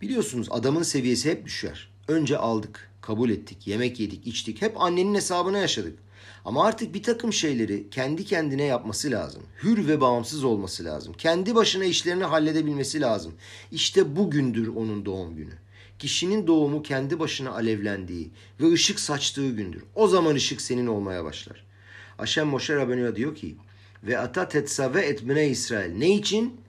[0.00, 1.90] Biliyorsunuz adamın seviyesi hep düşer.
[2.08, 4.62] Önce aldık, kabul ettik, yemek yedik, içtik.
[4.62, 5.98] Hep annenin hesabına yaşadık.
[6.44, 9.42] Ama artık bir takım şeyleri kendi kendine yapması lazım.
[9.62, 11.12] Hür ve bağımsız olması lazım.
[11.12, 13.34] Kendi başına işlerini halledebilmesi lazım.
[13.72, 15.54] İşte bugündür onun doğum günü.
[15.98, 18.30] Kişinin doğumu kendi başına alevlendiği
[18.60, 19.82] ve ışık saçtığı gündür.
[19.94, 21.64] O zaman ışık senin olmaya başlar.
[22.18, 23.56] Aşem Moşe Rabbenu'ya diyor ki
[24.04, 25.92] ve ata tetsave etmine İsrail.
[25.92, 26.60] Ne için?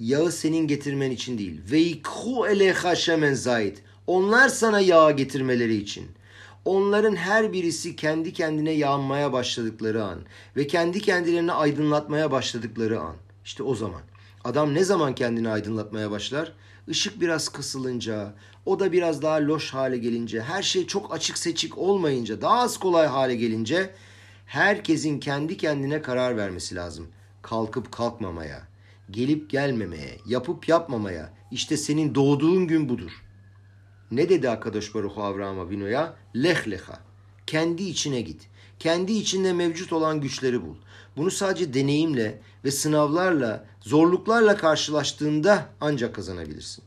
[0.00, 1.60] Yağı senin getirmen için değil.
[1.70, 3.82] Ve ikhu eleha şemen zayit.
[4.06, 6.06] Onlar sana yağ getirmeleri için.
[6.64, 10.18] Onların her birisi kendi kendine yağmaya başladıkları an
[10.56, 13.16] ve kendi kendilerini aydınlatmaya başladıkları an.
[13.44, 14.00] İşte o zaman.
[14.44, 16.52] Adam ne zaman kendini aydınlatmaya başlar?
[16.88, 18.34] Işık biraz kısılınca,
[18.66, 22.78] o da biraz daha loş hale gelince, her şey çok açık seçik olmayınca, daha az
[22.78, 23.94] kolay hale gelince
[24.46, 27.08] herkesin kendi kendine karar vermesi lazım.
[27.42, 28.62] Kalkıp kalkmamaya,
[29.10, 31.32] gelip gelmemeye, yapıp yapmamaya.
[31.50, 33.22] İşte senin doğduğun gün budur.
[34.10, 36.16] Ne dedi Akadosh Baruch Avraham Avinu'ya?
[36.36, 37.00] Leh leha.
[37.46, 38.48] Kendi içine git.
[38.78, 40.76] Kendi içinde mevcut olan güçleri bul.
[41.16, 46.84] Bunu sadece deneyimle ve sınavlarla, zorluklarla karşılaştığında ancak kazanabilirsin.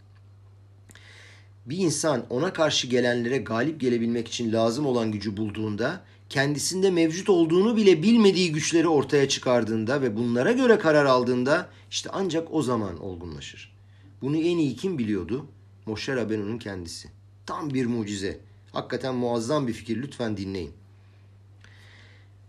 [1.65, 7.77] Bir insan ona karşı gelenlere galip gelebilmek için lazım olan gücü bulduğunda, kendisinde mevcut olduğunu
[7.77, 13.75] bile bilmediği güçleri ortaya çıkardığında ve bunlara göre karar aldığında işte ancak o zaman olgunlaşır.
[14.21, 15.45] Bunu en iyi kim biliyordu?
[15.85, 17.09] Moşer Rabenu'nun kendisi.
[17.45, 18.39] Tam bir mucize.
[18.71, 20.01] Hakikaten muazzam bir fikir.
[20.01, 20.71] Lütfen dinleyin.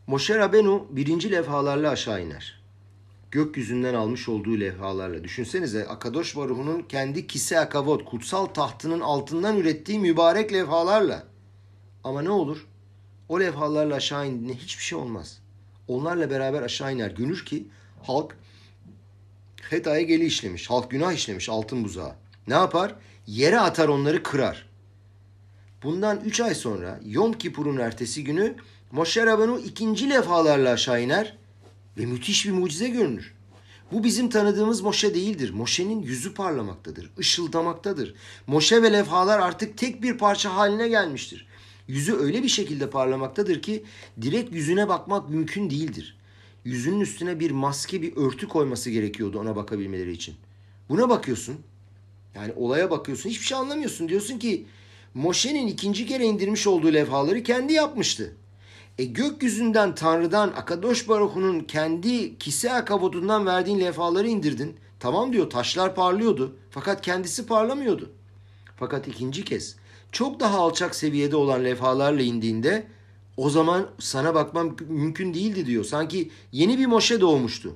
[0.07, 2.56] Moşer Rabenu birinci levhalarla aşağı iner.
[3.37, 5.25] Gökyüzünden almış olduğu levhalarla.
[5.25, 11.25] Düşünsenize Akadosh Baruhu'nun kendi kise akavot, kutsal tahtının altından ürettiği mübarek levhalarla.
[12.05, 12.67] Ama ne olur?
[13.29, 15.39] O levhalarla aşağı indiğinde hiçbir şey olmaz.
[15.89, 17.11] Onlarla beraber aşağı iner.
[17.11, 17.67] Günür ki
[18.03, 18.37] halk
[19.71, 20.71] Heta'ya geli işlemiş.
[20.71, 22.13] Halk günah işlemiş altın buzağı.
[22.49, 22.95] Ne yapar?
[23.27, 24.69] Yere atar onları kırar.
[25.83, 28.55] Bundan üç ay sonra Yom Kipur'un ertesi günü
[28.93, 31.46] Moshe Rabbenu ikinci levhalarla aşağı iner
[31.99, 33.35] ve müthiş bir mucize görünür.
[33.93, 35.51] Bu bizim tanıdığımız Moşe değildir.
[35.51, 38.15] Moşe'nin yüzü parlamaktadır, ışıldamaktadır.
[38.47, 41.47] Moşe ve levhalar artık tek bir parça haline gelmiştir.
[41.89, 43.85] Yüzü öyle bir şekilde parlamaktadır ki
[44.23, 46.17] direkt yüzüne bakmak mümkün değildir.
[46.65, 50.35] Yüzünün üstüne bir maske, bir örtü koyması gerekiyordu ona bakabilmeleri için.
[50.89, 51.57] Buna bakıyorsun.
[52.35, 53.31] Yani olaya bakıyorsun.
[53.31, 54.09] Hiçbir şey anlamıyorsun.
[54.09, 54.67] Diyorsun ki
[55.15, 58.37] Moşe'nin ikinci kere indirmiş olduğu levhaları kendi yapmıştı.
[58.99, 64.77] E gökyüzünden Tanrı'dan Akadosh Baruhu'nun kendi kise akabotundan verdiğin levhaları indirdin.
[65.01, 68.11] Tamam diyor taşlar parlıyordu fakat kendisi parlamıyordu.
[68.77, 69.77] Fakat ikinci kez
[70.13, 72.87] çok daha alçak seviyede olan levhalarla indiğinde
[73.37, 75.85] o zaman sana bakmam mümkün değildi diyor.
[75.85, 77.75] Sanki yeni bir Moşe doğmuştu.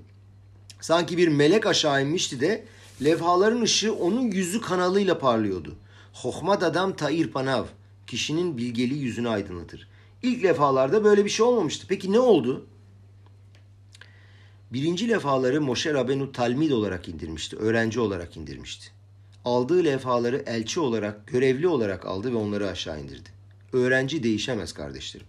[0.81, 2.65] Sanki bir melek aşağı inmişti de
[3.05, 5.77] levhaların ışığı onun yüzü kanalıyla parlıyordu.
[6.13, 7.65] Hohmat adam tair panav.
[8.07, 9.90] Kişinin bilgeliği yüzünü aydınlatır.
[10.23, 11.87] İlk lefalarda böyle bir şey olmamıştı.
[11.89, 12.67] Peki ne oldu?
[14.73, 17.57] Birinci lefaları Moşe Rabenu talmid olarak indirmişti.
[17.57, 18.91] Öğrenci olarak indirmişti.
[19.45, 23.29] Aldığı lefaları elçi olarak, görevli olarak aldı ve onları aşağı indirdi.
[23.73, 25.27] Öğrenci değişemez kardeşlerim.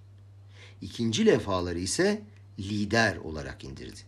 [0.81, 2.21] İkinci lefaları ise
[2.59, 3.99] lider olarak indirdi.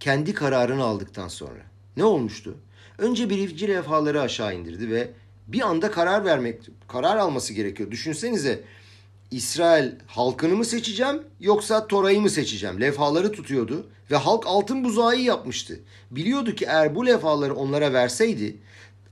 [0.00, 1.62] Kendi kararını aldıktan sonra.
[1.96, 2.56] Ne olmuştu?
[2.98, 5.10] Önce birinci lefaları aşağı indirdi ve
[5.46, 7.90] bir anda karar vermek, karar alması gerekiyor.
[7.90, 8.64] Düşünsenize
[9.34, 12.80] İsrail halkını mı seçeceğim yoksa Tora'yı mı seçeceğim?
[12.80, 15.80] Levhaları tutuyordu ve halk altın buzağı yapmıştı.
[16.10, 18.56] Biliyordu ki eğer bu levhaları onlara verseydi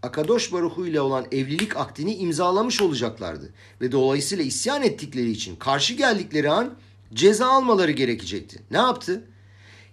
[0.02, 3.52] Akadosh Baruhu ile olan evlilik akdini imzalamış olacaklardı.
[3.80, 6.74] Ve dolayısıyla isyan ettikleri için karşı geldikleri an
[7.14, 8.62] ceza almaları gerekecekti.
[8.70, 9.24] Ne yaptı?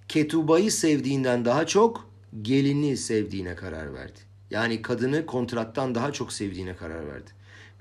[0.07, 2.09] Ketuba'yı sevdiğinden daha çok
[2.41, 4.19] gelini sevdiğine karar verdi.
[4.51, 7.31] Yani kadını kontrattan daha çok sevdiğine karar verdi.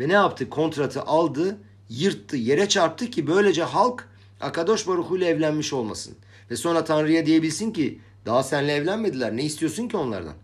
[0.01, 0.51] Ve ne yaptı?
[0.51, 1.59] Kontratı aldı,
[1.91, 4.09] yırttı, yere çarptı ki böylece halk
[4.41, 6.16] Akadosh Baruhu ile evlenmiş olmasın.
[6.51, 9.36] Ve sonra Tanrı'ya diyebilsin ki daha senle evlenmediler.
[9.36, 10.34] Ne istiyorsun ki onlardan?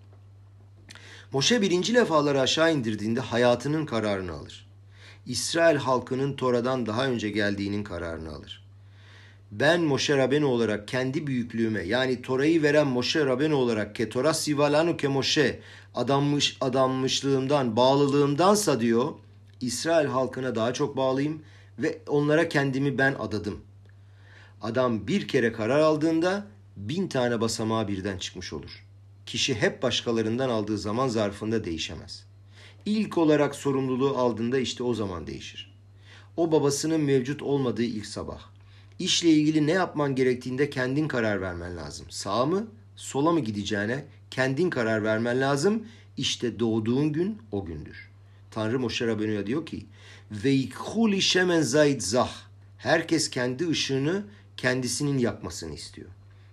[1.32, 4.66] Moşe birinci lefaları aşağı indirdiğinde hayatının kararını alır.
[5.26, 8.64] İsrail halkının Tora'dan daha önce geldiğinin kararını alır.
[9.53, 14.97] Ben Moşe Rabenu olarak kendi büyüklüğüme yani Tora'yı veren Moşe Rabenu olarak ke Tora sivalanu
[14.97, 15.61] ke Moşe
[15.95, 17.24] adanmış
[17.76, 19.12] bağlılığımdansa diyor
[19.61, 21.42] İsrail halkına daha çok bağlıyım
[21.78, 23.61] ve onlara kendimi ben adadım.
[24.62, 26.46] Adam bir kere karar aldığında
[26.76, 28.84] bin tane basamağa birden çıkmış olur.
[29.26, 32.24] Kişi hep başkalarından aldığı zaman zarfında değişemez.
[32.86, 35.74] İlk olarak sorumluluğu aldığında işte o zaman değişir.
[36.36, 38.40] O babasının mevcut olmadığı ilk sabah.
[38.98, 42.07] İşle ilgili ne yapman gerektiğinde kendin karar vermen lazım.
[42.11, 45.86] Sağa mı, sola mı gideceğine kendin karar vermen lazım.
[46.16, 48.14] İşte doğduğun gün o gündür.
[48.55, 49.86] Tanrı Moşe Rabbeni'ye diyor ki
[50.30, 52.30] Veikhuli şemen zayt zah.
[52.78, 54.24] Herkes kendi ışığını
[54.57, 56.09] kendisinin yakmasını istiyor.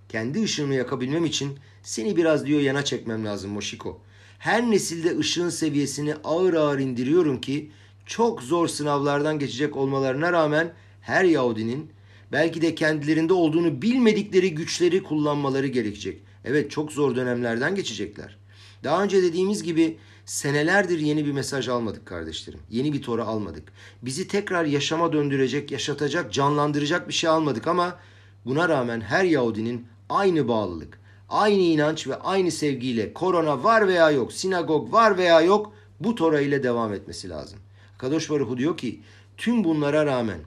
[0.10, 4.02] Kendi ışığımı yakabilmem için seni biraz diyor yana çekmem lazım Moşiko.
[4.40, 7.72] Her nesilde ışığın seviyesini ağır ağır indiriyorum ki
[8.06, 11.92] çok zor sınavlardan geçecek olmalarına rağmen her Yahudinin
[12.32, 16.22] belki de kendilerinde olduğunu bilmedikleri güçleri kullanmaları gerekecek.
[16.46, 18.38] Evet çok zor dönemlerden geçecekler.
[18.84, 19.98] Daha önce dediğimiz gibi
[20.32, 22.60] senelerdir yeni bir mesaj almadık kardeşlerim.
[22.70, 23.74] Yeni bir Tora almadık.
[24.02, 28.00] Bizi tekrar yaşama döndürecek, yaşatacak, canlandıracak bir şey almadık ama
[28.46, 34.34] buna rağmen her Yahudinin aynı bağlılık, aynı inanç ve aynı sevgiyle korona var veya yok,
[34.34, 37.60] sinagog var veya yok bu Tora ile devam etmesi lazım.
[37.98, 39.00] Kadosh Baruhu diyor ki
[39.38, 40.40] tüm bunlara rağmen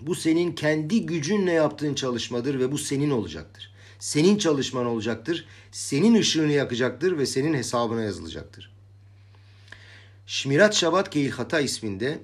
[0.00, 3.72] bu senin kendi gücünle yaptığın çalışmadır ve bu senin olacaktır.
[3.98, 8.75] Senin çalışman olacaktır, senin ışığını yakacaktır ve senin hesabına yazılacaktır.
[10.28, 12.18] Şmirat Şabat Keilhata isminde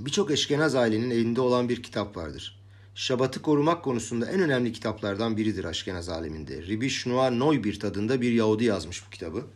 [0.00, 2.58] birçok eşkenaz ailenin elinde olan bir kitap vardır.
[2.94, 6.62] Şabat'ı korumak konusunda en önemli kitaplardan biridir Aşkenaz aleminde.
[6.62, 9.46] Ribi Shnua Neubir tadında bir Yahudi yazmış bu kitabı.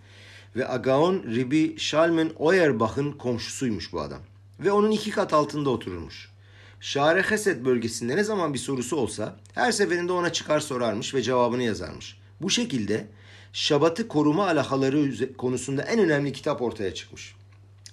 [0.56, 4.20] Ve Agaon Ribi Shalmen Oyerбach'ın komşusuymuş bu adam.
[4.60, 6.28] Ve onun iki kat altında otururmuş.
[6.80, 11.62] Şare Hesed bölgesinde ne zaman bir sorusu olsa her seferinde ona çıkar sorarmış ve cevabını
[11.62, 12.18] yazarmış.
[12.40, 13.08] Bu şekilde
[13.52, 17.34] Şabat'ı koruma alakaları konusunda en önemli kitap ortaya çıkmış.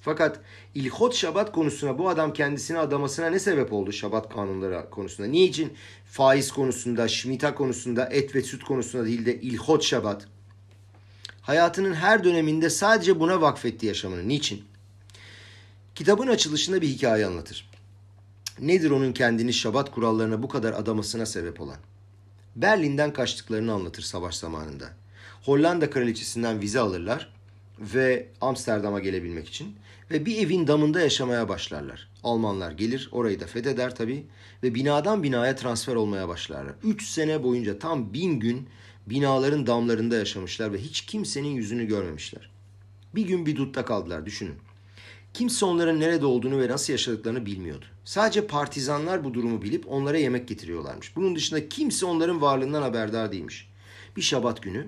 [0.01, 0.39] Fakat
[0.75, 5.27] İlhot Şabat konusuna bu adam kendisine adamasına ne sebep oldu Şabat kanunları konusunda?
[5.29, 5.73] Niçin
[6.05, 10.27] faiz konusunda, şmita konusunda, et ve süt konusunda değil de İlhot Şabat?
[11.41, 14.27] Hayatının her döneminde sadece buna vakfetti yaşamını.
[14.27, 14.63] Niçin?
[15.95, 17.69] Kitabın açılışında bir hikaye anlatır.
[18.59, 21.77] Nedir onun kendini Şabat kurallarına bu kadar adamasına sebep olan?
[22.55, 24.89] Berlin'den kaçtıklarını anlatır savaş zamanında.
[25.45, 27.29] Hollanda kraliçesinden vize alırlar
[27.79, 29.75] ve Amsterdam'a gelebilmek için
[30.11, 32.09] ve bir evin damında yaşamaya başlarlar.
[32.23, 34.25] Almanlar gelir, orayı da fetheder tabi
[34.63, 36.73] ve binadan binaya transfer olmaya başlarlar.
[36.83, 38.67] Üç sene boyunca tam bin gün
[39.07, 42.49] binaların damlarında yaşamışlar ve hiç kimsenin yüzünü görmemişler.
[43.15, 44.55] Bir gün bir dutta kaldılar düşünün.
[45.33, 47.85] Kimse onların nerede olduğunu ve nasıl yaşadıklarını bilmiyordu.
[48.05, 51.15] Sadece partizanlar bu durumu bilip onlara yemek getiriyorlarmış.
[51.15, 53.69] Bunun dışında kimse onların varlığından haberdar değilmiş.
[54.17, 54.87] Bir şabat günü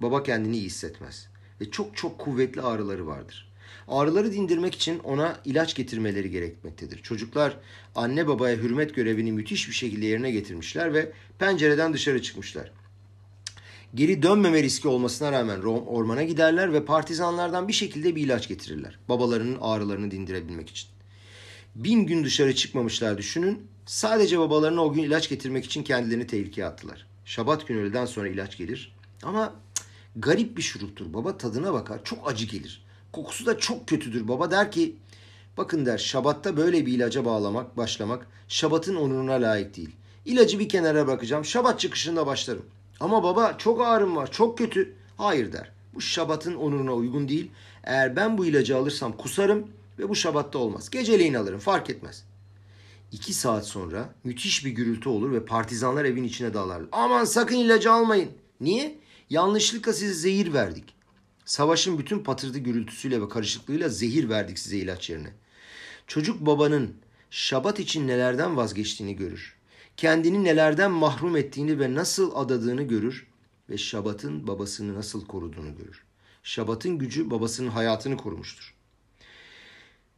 [0.00, 1.28] baba kendini iyi hissetmez
[1.60, 3.52] ve çok çok kuvvetli ağrıları vardır.
[3.88, 7.02] Ağrıları dindirmek için ona ilaç getirmeleri gerekmektedir.
[7.02, 7.56] Çocuklar
[7.94, 12.72] anne babaya hürmet görevini müthiş bir şekilde yerine getirmişler ve pencereden dışarı çıkmışlar.
[13.94, 18.98] Geri dönmeme riski olmasına rağmen ormana giderler ve partizanlardan bir şekilde bir ilaç getirirler.
[19.08, 20.88] Babalarının ağrılarını dindirebilmek için.
[21.74, 23.66] Bin gün dışarı çıkmamışlar düşünün.
[23.86, 27.06] Sadece babalarına o gün ilaç getirmek için kendilerini tehlikeye attılar.
[27.24, 28.96] Şabat günü öğleden sonra ilaç gelir.
[29.22, 29.54] Ama
[30.16, 31.12] garip bir şuruptur.
[31.14, 32.04] Baba tadına bakar.
[32.04, 32.84] Çok acı gelir.
[33.12, 34.28] Kokusu da çok kötüdür.
[34.28, 34.96] Baba der ki
[35.56, 39.90] bakın der şabatta böyle bir ilaca bağlamak, başlamak şabatın onuruna layık değil.
[40.24, 41.44] İlacı bir kenara bırakacağım.
[41.44, 42.66] Şabat çıkışında başlarım.
[43.00, 44.94] Ama baba çok ağrım var, çok kötü.
[45.16, 45.70] Hayır der.
[45.94, 47.50] Bu şabatın onuruna uygun değil.
[47.84, 50.90] Eğer ben bu ilacı alırsam kusarım ve bu şabatta olmaz.
[50.90, 52.24] Geceleyin alırım fark etmez.
[53.12, 56.88] İki saat sonra müthiş bir gürültü olur ve partizanlar evin içine dalarlar.
[56.92, 58.30] Aman sakın ilacı almayın.
[58.60, 58.98] Niye?
[59.30, 60.94] Yanlışlıkla size zehir verdik.
[61.44, 65.32] Savaşın bütün patırtı gürültüsüyle ve karışıklığıyla zehir verdik size ilaç yerine.
[66.06, 66.94] Çocuk babanın
[67.30, 69.56] şabat için nelerden vazgeçtiğini görür.
[69.96, 73.26] Kendini nelerden mahrum ettiğini ve nasıl adadığını görür
[73.70, 76.04] ve Şabat'ın babasını nasıl koruduğunu görür.
[76.42, 78.74] Şabat'ın gücü babasının hayatını korumuştur.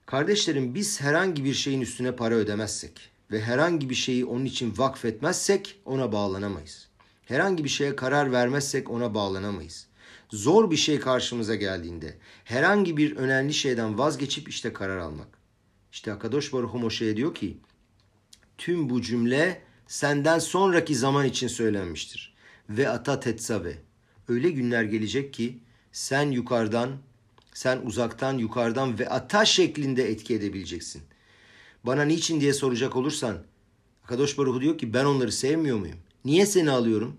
[0.07, 5.81] Kardeşlerim biz herhangi bir şeyin üstüne para ödemezsek ve herhangi bir şeyi onun için vakfetmezsek
[5.85, 6.86] ona bağlanamayız.
[7.27, 9.87] Herhangi bir şeye karar vermezsek ona bağlanamayız.
[10.31, 15.29] Zor bir şey karşımıza geldiğinde herhangi bir önemli şeyden vazgeçip işte karar almak.
[15.93, 17.57] İşte Akadosh Baruch Moshe'ye diyor ki
[18.59, 22.37] tüm bu cümle senden sonraki zaman için söylenmiştir.
[22.69, 23.79] Ve ata tetsave.
[24.29, 25.59] Öyle günler gelecek ki
[25.93, 26.91] sen yukarıdan,
[27.55, 31.03] sen uzaktan yukarıdan ve ata şeklinde etki edebileceksin.
[31.85, 33.43] Bana niçin diye soracak olursan,
[34.05, 35.99] Akadosh Baruch diyor ki ben onları sevmiyor muyum?
[36.27, 37.17] Niye seni alıyorum?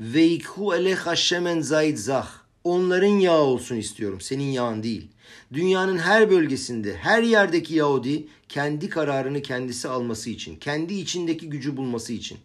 [0.00, 2.28] Ve ikhu elecha shemen zayit zah.
[2.64, 5.08] Onların yağı olsun istiyorum, senin yağın değil.
[5.52, 12.12] Dünyanın her bölgesinde, her yerdeki Yahudi kendi kararını kendisi alması için, kendi içindeki gücü bulması
[12.12, 12.38] için.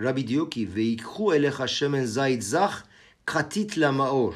[0.00, 2.84] Rabbi diyor ki ve ikhu ele haşemen zayd zah
[3.24, 4.34] katit la maor.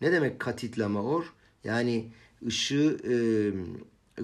[0.00, 1.24] Ne demek katit la maor?
[1.64, 2.08] Yani
[2.46, 3.14] ışığı e,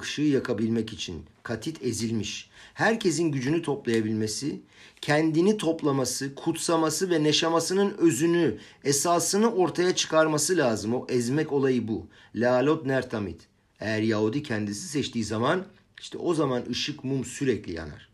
[0.01, 2.51] ışığı yakabilmek için katit ezilmiş.
[2.75, 4.61] Herkesin gücünü toplayabilmesi,
[5.05, 10.95] kendini toplaması, kutsaması ve neşamasının özünü, esasını ortaya çıkarması lazım.
[10.95, 12.07] O ezmek olayı bu.
[12.35, 13.43] Lalot nertamit.
[13.81, 15.67] Eğer Yahudi kendisi seçtiği zaman
[16.01, 18.09] işte o zaman ışık mum sürekli yanar.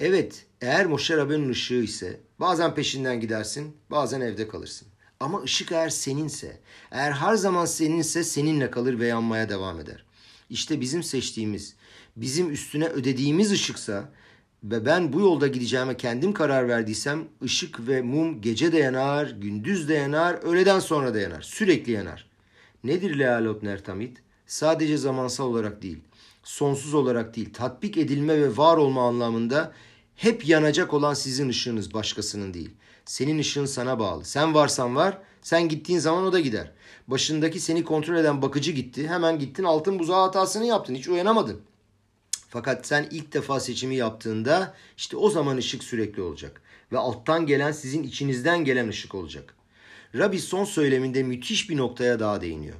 [0.00, 4.88] Evet eğer Moşe Rabbe'nin ışığı ise bazen peşinden gidersin bazen evde kalırsın.
[5.20, 6.60] Ama ışık eğer seninse,
[6.90, 10.04] eğer her zaman seninse seninle kalır ve yanmaya devam eder.
[10.50, 11.74] İşte bizim seçtiğimiz,
[12.16, 14.12] bizim üstüne ödediğimiz ışıksa
[14.64, 19.88] ve ben bu yolda gideceğime kendim karar verdiysem ışık ve mum gece de yanar, gündüz
[19.88, 21.42] de yanar, öğleden sonra da yanar.
[21.42, 22.26] Sürekli yanar.
[22.84, 24.18] Nedir lealot nertamit?
[24.46, 25.98] Sadece zamansal olarak değil,
[26.42, 29.72] sonsuz olarak değil, tatbik edilme ve var olma anlamında
[30.16, 32.70] hep yanacak olan sizin ışığınız başkasının değil.
[33.04, 34.24] Senin ışığın sana bağlı.
[34.24, 36.72] Sen varsan var, sen gittiğin zaman o da gider.
[37.08, 39.08] Başındaki seni kontrol eden bakıcı gitti.
[39.08, 40.94] Hemen gittin altın buzağı hatasını yaptın.
[40.94, 41.60] Hiç uyanamadın.
[42.54, 46.62] Fakat sen ilk defa seçimi yaptığında işte o zaman ışık sürekli olacak.
[46.92, 49.54] Ve alttan gelen sizin içinizden gelen ışık olacak.
[50.14, 52.76] Rabbi son söyleminde müthiş bir noktaya daha değiniyor.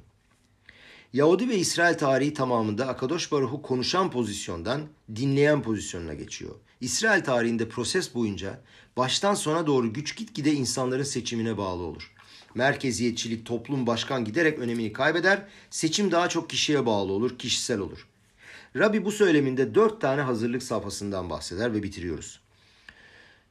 [1.13, 4.81] Yahudi ve İsrail tarihi tamamında Akadosh Baruhu konuşan pozisyondan
[5.17, 6.55] dinleyen pozisyonuna geçiyor.
[6.81, 8.61] İsrail tarihinde proses boyunca
[8.97, 12.13] baştan sona doğru güç gitgide insanların seçimine bağlı olur.
[12.55, 15.43] Merkeziyetçilik, toplum, başkan giderek önemini kaybeder.
[15.71, 18.07] Seçim daha çok kişiye bağlı olur, kişisel olur.
[18.79, 22.41] Rabbi bu söyleminde dört tane hazırlık safhasından bahseder ve bitiriyoruz.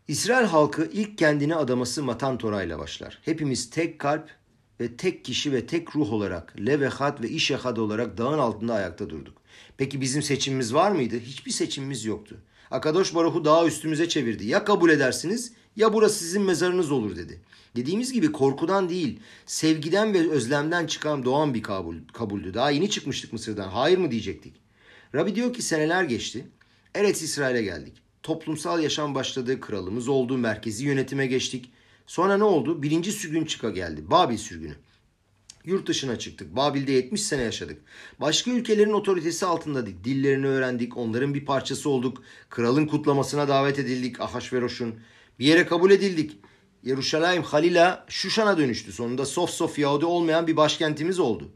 [0.07, 3.19] İsrail halkı ilk kendini adaması Matan Torah ile başlar.
[3.25, 4.29] Hepimiz tek kalp
[4.79, 9.41] ve tek kişi ve tek ruh olarak Levehat ve İşehad olarak dağın altında ayakta durduk.
[9.77, 11.19] Peki bizim seçimimiz var mıydı?
[11.19, 12.37] Hiçbir seçimimiz yoktu.
[12.71, 14.45] Akadosh Baruhu dağı üstümüze çevirdi.
[14.45, 17.41] Ya kabul edersiniz ya burası sizin mezarınız olur dedi.
[17.75, 22.53] Dediğimiz gibi korkudan değil, sevgiden ve özlemden çıkan doğan bir kabul, kabuldü.
[22.53, 23.67] Daha yeni çıkmıştık Mısır'dan.
[23.69, 24.62] Hayır mı diyecektik.
[25.15, 26.47] Rabbi diyor ki seneler geçti.
[26.95, 27.93] Eretz İsrail'e geldik.
[28.23, 31.71] Toplumsal yaşam başladı, kralımız oldu, merkezi yönetime geçtik.
[32.07, 32.83] Sonra ne oldu?
[32.83, 34.11] Birinci sürgün çıka geldi.
[34.11, 34.75] Babil sürgünü.
[35.65, 36.55] Yurt dışına çıktık.
[36.55, 37.81] Babil'de 70 sene yaşadık.
[38.21, 40.03] Başka ülkelerin otoritesi altındaydık.
[40.03, 40.97] Dillerini öğrendik.
[40.97, 42.23] Onların bir parçası olduk.
[42.49, 44.21] Kralın kutlamasına davet edildik.
[44.21, 44.95] Ahasveroş'un.
[45.39, 46.37] Bir yere kabul edildik.
[46.83, 48.91] Yeruşalayim Halila Şuşan'a dönüştü.
[48.91, 51.51] Sonunda sof sof Yahudi olmayan bir başkentimiz oldu.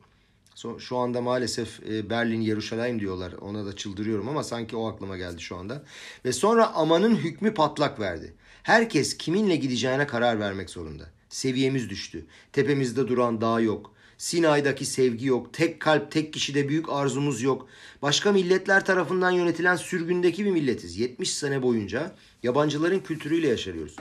[0.80, 3.34] Şu anda maalesef e, Berlin, Yeruşalayim diyorlar.
[3.34, 5.84] Ona da çıldırıyorum ama sanki o aklıma geldi şu anda.
[6.26, 8.34] Ve sonra Aman'ın hükmü patlak verdi.
[8.64, 11.04] Herkes kiminle gideceğine karar vermek zorunda.
[11.30, 12.26] Seviyemiz düştü.
[12.54, 13.94] Tepemizde duran dağ yok.
[14.18, 15.54] Sinay'daki sevgi yok.
[15.54, 17.68] Tek kalp, tek kişide büyük arzumuz yok.
[18.02, 20.98] Başka milletler tarafından yönetilen sürgündeki bir milletiz.
[20.98, 23.96] 70 sene boyunca yabancıların kültürüyle yaşarıyoruz.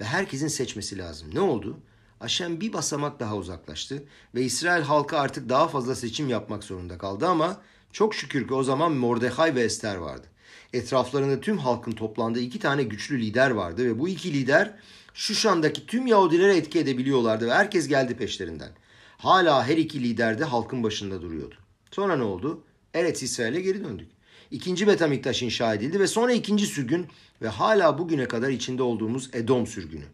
[0.00, 1.28] Ve herkesin seçmesi lazım.
[1.34, 1.78] Ne oldu?
[2.22, 4.04] Aşem bir basamak daha uzaklaştı
[4.34, 7.60] ve İsrail halkı artık daha fazla seçim yapmak zorunda kaldı ama
[7.92, 10.26] çok şükür ki o zaman Mordecai ve Ester vardı.
[10.72, 14.74] Etraflarında tüm halkın toplandığı iki tane güçlü lider vardı ve bu iki lider
[15.14, 18.70] Şuşan'daki tüm Yahudilere etki edebiliyorlardı ve herkes geldi peşlerinden.
[19.18, 21.54] Hala her iki lider de halkın başında duruyordu.
[21.90, 22.64] Sonra ne oldu?
[22.94, 24.08] Eretz İsrail'e geri döndük.
[24.50, 27.06] İkinci Betamiktaş inşa edildi ve sonra ikinci sürgün
[27.42, 30.04] ve hala bugüne kadar içinde olduğumuz Edom sürgünü.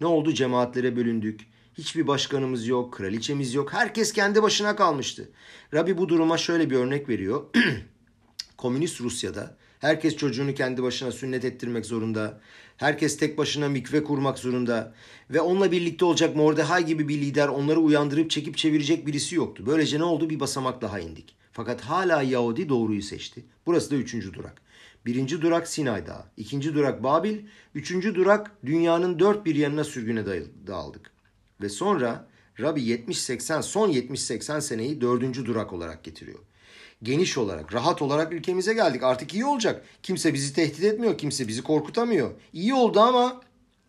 [0.00, 0.34] Ne oldu?
[0.34, 1.40] Cemaatlere bölündük.
[1.78, 3.72] Hiçbir başkanımız yok, kraliçemiz yok.
[3.72, 5.28] Herkes kendi başına kalmıştı.
[5.74, 7.44] Rabbi bu duruma şöyle bir örnek veriyor.
[8.56, 12.40] Komünist Rusya'da herkes çocuğunu kendi başına sünnet ettirmek zorunda.
[12.76, 14.94] Herkes tek başına mikve kurmak zorunda.
[15.30, 19.64] Ve onunla birlikte olacak Mordecai gibi bir lider onları uyandırıp çekip çevirecek birisi yoktu.
[19.66, 20.30] Böylece ne oldu?
[20.30, 21.36] Bir basamak daha indik.
[21.52, 23.44] Fakat hala Yahudi doğruyu seçti.
[23.66, 24.62] Burası da üçüncü durak.
[25.06, 26.24] Birinci durak Sinay Dağı.
[26.36, 27.38] ikinci durak Babil.
[27.74, 30.24] Üçüncü durak dünyanın dört bir yanına sürgüne
[30.66, 31.17] dağıldık.
[31.60, 32.28] Ve sonra
[32.60, 36.38] Rabbi 70-80 son 70-80 seneyi dördüncü durak olarak getiriyor.
[37.02, 39.02] Geniş olarak, rahat olarak ülkemize geldik.
[39.02, 39.84] Artık iyi olacak.
[40.02, 42.30] Kimse bizi tehdit etmiyor, kimse bizi korkutamıyor.
[42.52, 43.40] İyi oldu ama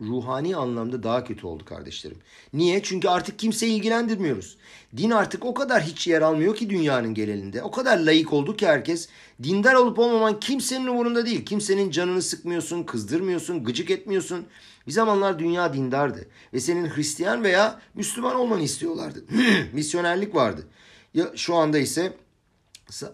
[0.02, 2.18] ruhani anlamda daha kötü oldu kardeşlerim.
[2.54, 2.84] Niye?
[2.84, 4.58] Çünkü artık kimseyi ilgilendirmiyoruz.
[4.98, 7.64] Din artık o kadar hiç yer almıyor ki dünyanın genelinde.
[7.64, 9.10] O kadar layık oldu ki herkes.
[9.44, 11.46] Dindar olup olmaman kimsenin umurunda değil.
[11.46, 14.46] Kimsenin canını sıkmıyorsun, kızdırmıyorsun, gıcık etmiyorsun.
[14.88, 19.26] Bir zamanlar dünya dindardı ve senin Hristiyan veya Müslüman olmanı istiyorlardı.
[19.74, 20.68] Misyonerlik vardı.
[21.14, 22.14] Ya şu anda ise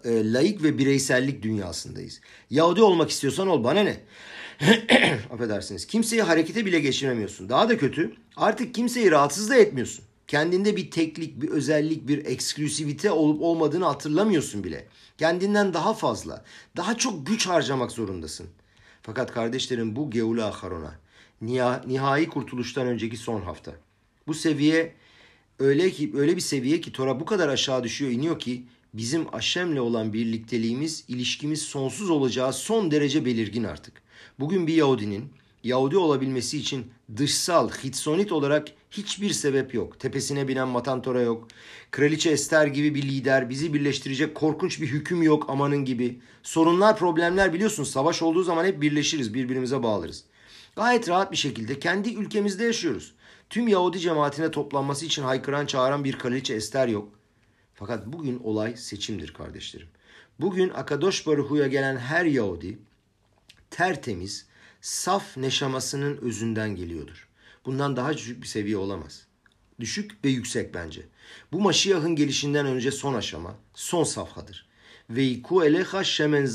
[0.04, 2.22] e, laik ve bireysellik dünyasındayız.
[2.50, 3.98] Yahudi olmak istiyorsan ol bana ne?
[5.32, 5.88] Affedersiniz.
[5.88, 7.49] Kimseyi harekete bile geçiremiyorsun.
[7.49, 10.06] Daha da kötü artık kimseyi rahatsız da etmiyorsun.
[10.28, 14.88] Kendinde bir teklik, bir özellik, bir eksklusivite olup olmadığını hatırlamıyorsun bile.
[15.18, 16.43] Kendinden daha fazla,
[16.78, 18.47] daha çok güç harcamak zorundasın.
[19.01, 20.99] Fakat kardeşlerim bu Geula Aharona,
[21.88, 23.74] nihai kurtuluştan önceki son hafta.
[24.28, 24.93] Bu seviye
[25.60, 29.78] öyle ki öyle bir seviye ki Tora bu kadar aşağı düşüyor, iniyor ki bizim Aşem'le
[29.78, 34.05] olan birlikteliğimiz, ilişkimiz sonsuz olacağı son derece belirgin artık.
[34.40, 35.34] Bugün bir Yahudinin
[35.64, 40.00] Yahudi olabilmesi için dışsal, hitsonit olarak hiçbir sebep yok.
[40.00, 41.48] Tepesine binen Matantora yok.
[41.92, 46.20] Kraliçe Ester gibi bir lider, bizi birleştirecek korkunç bir hüküm yok amanın gibi.
[46.44, 50.24] Sorunlar, problemler biliyorsun savaş olduğu zaman hep birleşiriz, birbirimize bağlarız.
[50.76, 53.16] Gayet rahat bir şekilde kendi ülkemizde yaşıyoruz.
[53.50, 57.10] Tüm Yahudi cemaatine toplanması için haykıran çağıran bir kraliçe Ester yok.
[57.74, 59.88] Fakat bugün olay seçimdir kardeşlerim.
[60.40, 62.80] Bugün Akadosh Baruhu'ya gelen her Yahudi
[63.72, 64.45] tertemiz,
[64.82, 67.28] saf neşamasının özünden geliyordur.
[67.66, 69.28] Bundan daha düşük bir seviye olamaz.
[69.80, 71.01] Düşük ve yüksek bence.
[71.51, 74.68] Bu Maşiyah'ın gelişinden önce son aşama, son safhadır.
[75.09, 76.45] Ve iku eleha shemen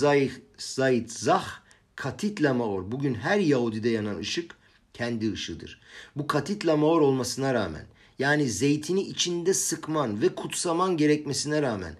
[0.58, 1.60] zayit zah
[1.96, 2.92] katit lamaor.
[2.92, 4.56] Bugün her Yahudi'de yanan ışık
[4.94, 5.80] kendi ışığıdır.
[6.16, 7.86] Bu katit lamaor olmasına rağmen
[8.18, 11.96] yani zeytini içinde sıkman ve kutsaman gerekmesine rağmen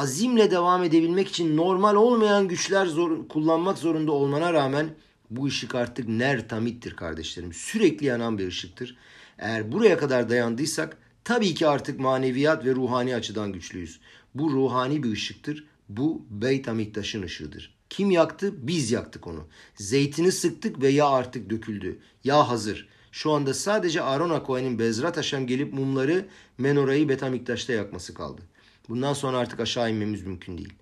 [0.00, 4.90] azimle devam edebilmek için normal olmayan güçler zor, kullanmak zorunda olmana rağmen
[5.30, 7.52] bu ışık artık ner tamittir kardeşlerim.
[7.52, 8.96] Sürekli yanan bir ışıktır.
[9.38, 14.00] Eğer buraya kadar dayandıysak tabii ki artık maneviyat ve ruhani açıdan güçlüyüz.
[14.34, 15.64] Bu ruhani bir ışıktır.
[15.88, 17.74] Bu Beyt Amiktaş'ın ışığıdır.
[17.90, 18.54] Kim yaktı?
[18.66, 19.48] Biz yaktık onu.
[19.74, 21.98] Zeytini sıktık ve yağ artık döküldü.
[22.24, 22.88] Yağ hazır.
[23.12, 26.26] Şu anda sadece Aaron Akoy'nin Bezrat Haşem gelip mumları
[26.58, 28.42] menorayı Betamiktaş'ta yakması kaldı.
[28.90, 30.72] Bundan sonra artık aşağı inmemiz mümkün değil.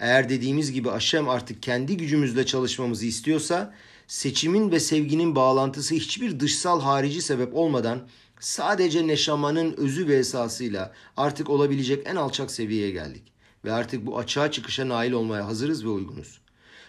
[0.00, 3.74] Eğer dediğimiz gibi aşem artık kendi gücümüzle çalışmamızı istiyorsa
[4.06, 8.08] seçimin ve sevginin bağlantısı hiçbir dışsal harici sebep olmadan
[8.40, 13.22] sadece neşamanın özü ve esasıyla artık olabilecek en alçak seviyeye geldik.
[13.64, 16.40] Ve artık bu açığa çıkışa nail olmaya hazırız ve uygunuz.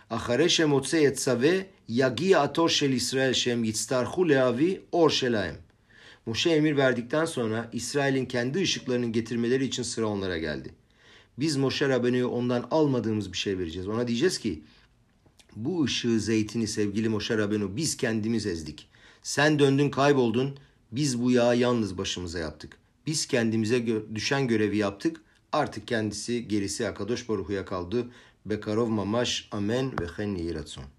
[0.10, 5.67] Ahare shemotse yetzave yagi ator shel İsrail shem yitztarhu leavi or shelaim.
[6.28, 10.74] Moşe emir verdikten sonra İsrail'in kendi ışıklarının getirmeleri için sıra onlara geldi.
[11.38, 13.88] Biz Moşe Rabbeni'ye ondan almadığımız bir şey vereceğiz.
[13.88, 14.64] Ona diyeceğiz ki
[15.56, 18.88] bu ışığı zeytini sevgili Moşe Rabbenu biz kendimiz ezdik.
[19.24, 20.58] Sen döndün kayboldun.
[20.92, 22.78] Biz bu yağı yalnız başımıza yaptık.
[23.06, 25.22] Biz kendimize gö- düşen görevi yaptık.
[25.52, 28.08] Artık kendisi gerisi Akadosh Baruhu'ya kaldı.
[28.46, 30.97] Bekarov mamash amen ve chen yiratzon.